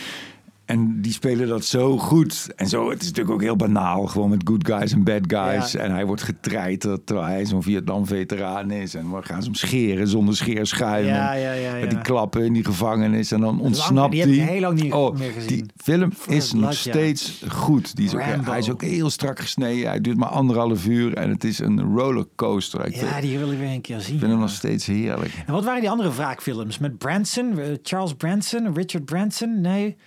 En 0.71 1.01
die 1.01 1.11
spelen 1.11 1.47
dat 1.47 1.65
zo 1.65 1.97
goed. 1.97 2.47
En 2.55 2.67
zo, 2.67 2.89
het 2.89 3.01
is 3.01 3.07
natuurlijk 3.07 3.35
ook 3.35 3.41
heel 3.41 3.55
banaal. 3.55 4.05
Gewoon 4.05 4.29
met 4.29 4.41
good 4.43 4.67
guys 4.67 4.91
en 4.91 5.03
bad 5.03 5.21
guys. 5.27 5.71
Ja. 5.71 5.79
En 5.79 5.91
hij 5.91 6.05
wordt 6.05 6.21
getreiterd 6.21 7.05
terwijl 7.05 7.27
hij 7.27 7.45
zo'n 7.45 7.63
Vietnam-veteraan 7.63 8.71
is. 8.71 8.95
En 8.95 9.11
we 9.11 9.21
gaan 9.21 9.41
ze 9.41 9.45
hem 9.45 9.55
scheren 9.55 10.07
zonder 10.07 10.35
scheerschuim. 10.35 11.05
ja, 11.05 11.33
ja, 11.33 11.51
ja. 11.51 11.73
Met 11.73 11.89
die 11.89 12.01
klappen 12.01 12.45
in 12.45 12.53
die 12.53 12.65
gevangenis. 12.65 13.31
En 13.31 13.41
dan 13.41 13.59
ontsnapt 13.59 14.11
die 14.11 14.21
hij. 14.21 14.31
heb 14.31 14.41
ik 14.41 14.49
heel 14.49 14.61
lang 14.61 14.81
niet 14.81 14.93
oh, 14.93 15.17
meer 15.17 15.31
gezien. 15.31 15.47
Die 15.47 15.65
film 15.75 16.11
is 16.27 16.53
nog 16.53 16.73
steeds 16.73 17.43
goed. 17.49 17.95
Die 17.95 18.05
is 18.05 18.13
ook, 18.13 18.45
hij 18.45 18.59
is 18.59 18.69
ook 18.69 18.81
heel 18.81 19.09
strak 19.09 19.39
gesneden. 19.39 19.89
Hij 19.89 20.01
duurt 20.01 20.17
maar 20.17 20.29
anderhalf 20.29 20.85
uur. 20.85 21.13
En 21.13 21.29
het 21.29 21.43
is 21.43 21.59
een 21.59 21.81
rollercoaster. 21.95 22.85
Ik 22.85 22.95
Ja, 22.95 23.21
die 23.21 23.37
wil 23.37 23.51
ik 23.51 23.57
weer 23.57 23.69
een 23.71 23.81
keer 23.81 23.99
zien. 23.99 24.13
ik 24.13 24.19
vind 24.19 24.31
hem 24.31 24.41
nog 24.41 24.49
steeds 24.49 24.85
heerlijk. 24.85 25.43
En 25.45 25.53
wat 25.53 25.63
waren 25.63 25.81
die 25.81 25.89
andere 25.89 26.13
wraakfilms? 26.13 26.77
Met 26.77 26.97
Branson, 26.97 27.59
eh, 27.59 27.67
Charles 27.83 28.13
Branson, 28.13 28.73
Richard 28.73 29.05
Branson? 29.05 29.61
Nee, 29.61 29.97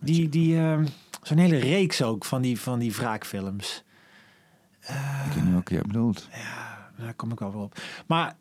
die, 0.00 0.28
die, 0.28 0.56
ehm, 0.56 0.86
zo'n 1.22 1.38
hele 1.38 1.58
reeks 1.58 2.02
ook 2.02 2.24
van 2.24 2.42
die, 2.42 2.60
van 2.60 2.78
die 2.78 2.92
wraakfilms. 2.92 3.84
ik 5.26 5.32
weet 5.34 5.44
niet 5.44 5.52
welke 5.52 5.74
jij 5.74 5.82
bedoelt. 5.86 6.28
Daar 6.98 7.14
kom 7.14 7.32
ik 7.32 7.38
wel 7.38 7.52
weer 7.52 7.62
op. 7.62 7.80
Maar 8.06 8.36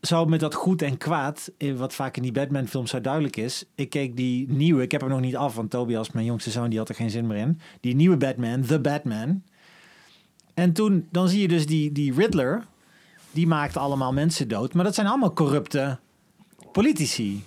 zo 0.00 0.24
met 0.24 0.40
dat 0.40 0.54
goed 0.54 0.82
en 0.82 0.96
kwaad, 0.96 1.52
eh, 1.58 1.76
wat 1.76 1.94
vaak 1.94 2.16
in 2.16 2.22
die 2.22 2.32
Batman-films 2.32 2.90
zo 2.90 3.00
duidelijk 3.00 3.36
is. 3.36 3.64
Ik 3.74 3.90
keek 3.90 4.16
die 4.16 4.50
nieuwe, 4.50 4.82
ik 4.82 4.92
heb 4.92 5.00
hem 5.00 5.10
nog 5.10 5.20
niet 5.20 5.36
af, 5.36 5.54
want 5.54 5.70
Tobias, 5.70 6.10
mijn 6.10 6.26
jongste 6.26 6.50
zoon, 6.50 6.70
die 6.70 6.78
had 6.78 6.88
er 6.88 6.94
geen 6.94 7.10
zin 7.10 7.26
meer 7.26 7.36
in. 7.36 7.60
Die 7.80 7.94
nieuwe 7.94 8.16
Batman, 8.16 8.62
The 8.62 8.80
Batman. 8.80 9.42
En 10.54 10.72
toen, 10.72 11.08
dan 11.10 11.28
zie 11.28 11.40
je 11.40 11.48
dus 11.48 11.66
die, 11.66 11.92
die 11.92 12.14
Riddler, 12.14 12.66
die 13.30 13.46
maakt 13.46 13.76
allemaal 13.76 14.12
mensen 14.12 14.48
dood. 14.48 14.74
Maar 14.74 14.84
dat 14.84 14.94
zijn 14.94 15.06
allemaal 15.06 15.32
corrupte 15.32 15.98
politici. 16.72 17.44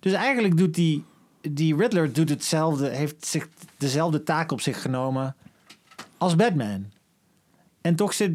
Dus 0.00 0.12
eigenlijk 0.12 0.56
doet 0.56 0.74
die, 0.74 1.04
die 1.40 1.76
Riddler 1.76 2.12
doet 2.12 2.28
hetzelfde, 2.28 2.88
heeft 2.88 3.26
zich 3.26 3.48
dezelfde 3.76 4.22
taak 4.22 4.52
op 4.52 4.60
zich 4.60 4.82
genomen 4.82 5.36
als 6.18 6.36
Batman. 6.36 6.84
En 7.80 7.94
toch 7.96 8.12
zit, 8.14 8.32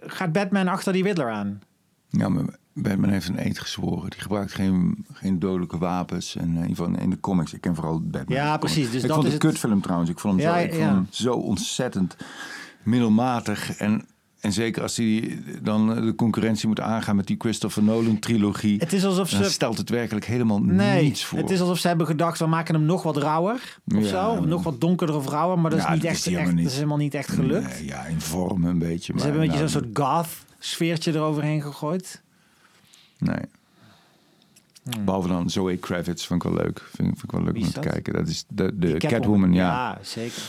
gaat 0.00 0.32
Batman 0.32 0.68
achter 0.68 0.92
die 0.92 1.02
Riddler 1.02 1.30
aan. 1.30 1.60
Ja, 2.08 2.28
maar 2.28 2.44
Batman 2.72 3.10
heeft 3.10 3.28
een 3.28 3.46
eed 3.46 3.58
gezworen. 3.58 4.10
Die 4.10 4.20
gebruikt 4.20 4.52
geen, 4.52 5.06
geen 5.12 5.38
dodelijke 5.38 5.78
wapens. 5.78 6.36
En 6.36 6.42
eh, 6.48 6.48
in 6.62 6.68
ieder 6.68 6.76
geval 6.84 6.94
in 7.02 7.10
de 7.10 7.20
comics. 7.20 7.52
Ik 7.52 7.60
ken 7.60 7.74
vooral 7.74 8.00
Batman. 8.00 8.36
Ja, 8.38 8.56
precies. 8.56 8.90
Dus 8.90 9.02
ik 9.02 9.08
dat 9.08 9.16
vond 9.16 9.26
is 9.26 9.32
het 9.32 9.42
het- 9.42 9.52
kutfilm 9.52 9.80
trouwens. 9.80 10.10
Ik 10.10 10.18
vond 10.18 10.40
hem, 10.42 10.50
Ja, 10.52 10.58
zo, 10.58 10.64
ik 10.64 10.70
vond 10.72 10.84
hem 10.84 11.06
zo 11.10 11.32
ontzettend 11.34 12.16
middelmatig. 12.82 13.76
En, 13.76 14.06
en 14.40 14.52
zeker 14.52 14.82
als 14.82 14.96
hij 14.96 15.38
dan 15.62 16.04
de 16.04 16.14
concurrentie 16.14 16.68
moet 16.68 16.80
aangaan 16.80 17.16
met 17.16 17.26
die 17.26 17.36
Christopher 17.38 17.82
Nolan 17.82 18.18
trilogie. 18.18 18.78
Het 18.78 18.92
is 18.92 19.04
alsof 19.04 19.28
ze... 19.28 19.44
stelt 19.44 19.78
het 19.78 19.88
werkelijk 19.88 20.26
helemaal 20.26 20.60
Nee, 20.62 21.02
niets 21.02 21.24
voor. 21.24 21.38
het 21.38 21.50
is 21.50 21.60
alsof 21.60 21.78
ze 21.78 21.88
hebben 21.88 22.06
gedacht, 22.06 22.38
we 22.38 22.46
maken 22.46 22.74
hem 22.74 22.84
nog 22.84 23.02
wat 23.02 23.16
rauwer. 23.16 23.78
Of 23.94 24.02
Ja, 24.02 24.08
zo. 24.08 24.40
Nog 24.44 24.62
wat 24.62 24.80
donkerder 24.80 25.16
of 25.16 25.28
rauwer. 25.28 25.58
Maar 25.58 25.70
dat 25.70 25.78
is 25.78 25.88
niet 25.88 26.02
dat 26.02 26.10
echt, 26.10 26.26
is 26.26 26.34
echt, 26.34 26.56
dat 26.56 26.66
is 26.66 26.74
helemaal 26.74 26.96
niet 26.96 27.14
echt 27.14 27.30
gelukt. 27.30 27.68
Nee, 27.78 27.84
ja, 27.86 28.04
in 28.04 28.20
vorm 28.20 28.64
een 28.64 28.78
beetje. 28.78 29.04
Ze 29.04 29.12
Maar, 29.12 29.22
hebben 29.22 29.40
een 29.42 29.46
beetje 29.46 29.62
nou, 29.62 29.70
zo'n 29.72 29.82
soort 29.94 29.98
goth 30.08 30.28
sfeertje 30.58 31.12
eroverheen 31.14 31.62
gegooid. 31.62 32.22
Nee. 33.18 33.40
Hmm. 34.90 35.04
Behalve 35.04 35.28
dan 35.28 35.50
Zoe 35.50 35.76
Kravitz, 35.76 36.26
vond 36.26 36.44
ik 36.44 36.50
wel 36.50 36.62
leuk. 36.62 36.78
Vind, 36.94 37.08
vind 37.08 37.22
ik 37.22 37.30
wel 37.30 37.42
leuk 37.42 37.56
om 37.56 37.70
te 37.72 37.80
kijken. 37.80 38.12
Dat 38.12 38.28
is 38.28 38.44
de, 38.48 38.78
de 38.78 38.96
Die 38.98 39.08
Catwoman, 39.08 39.52
ja. 39.52 39.66
Ja, 39.66 39.98
zeker. 40.02 40.42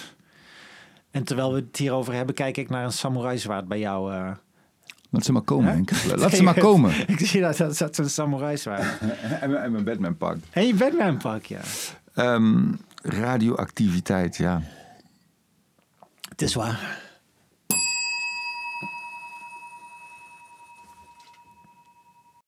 En 1.11 1.23
terwijl 1.23 1.53
we 1.53 1.59
het 1.59 1.77
hierover 1.77 2.13
hebben, 2.13 2.35
kijk 2.35 2.57
ik 2.57 2.69
naar 2.69 2.83
een 2.83 2.91
samurai 2.91 3.37
zwaard 3.37 3.67
bij 3.67 3.79
jou. 3.79 4.13
eh. 4.13 4.31
Laat 5.09 5.25
ze 5.25 5.31
maar 5.31 5.41
komen, 5.41 5.67
Hè? 5.69 5.73
Henk. 5.73 5.91
Laat 6.21 6.31
ze 6.33 6.43
maar 6.43 6.59
komen. 6.59 6.93
ik 7.09 7.19
zie 7.19 7.41
dat, 7.41 7.57
dat, 7.57 7.77
dat 7.77 7.95
zo'n 7.95 8.09
samurai 8.09 8.57
zwaard. 8.57 8.99
en, 9.41 9.49
mijn- 9.49 9.63
en 9.63 9.71
mijn 9.71 9.83
Batman 9.83 10.17
pak. 10.17 10.37
En 10.51 10.67
je 10.67 10.73
Batman 10.73 11.17
pak, 11.17 11.45
ja. 11.45 11.59
Ehm, 12.13 12.71
radioactiviteit, 13.03 14.37
ja. 14.37 14.61
Het 16.29 16.41
is 16.41 16.53
waar. 16.53 16.99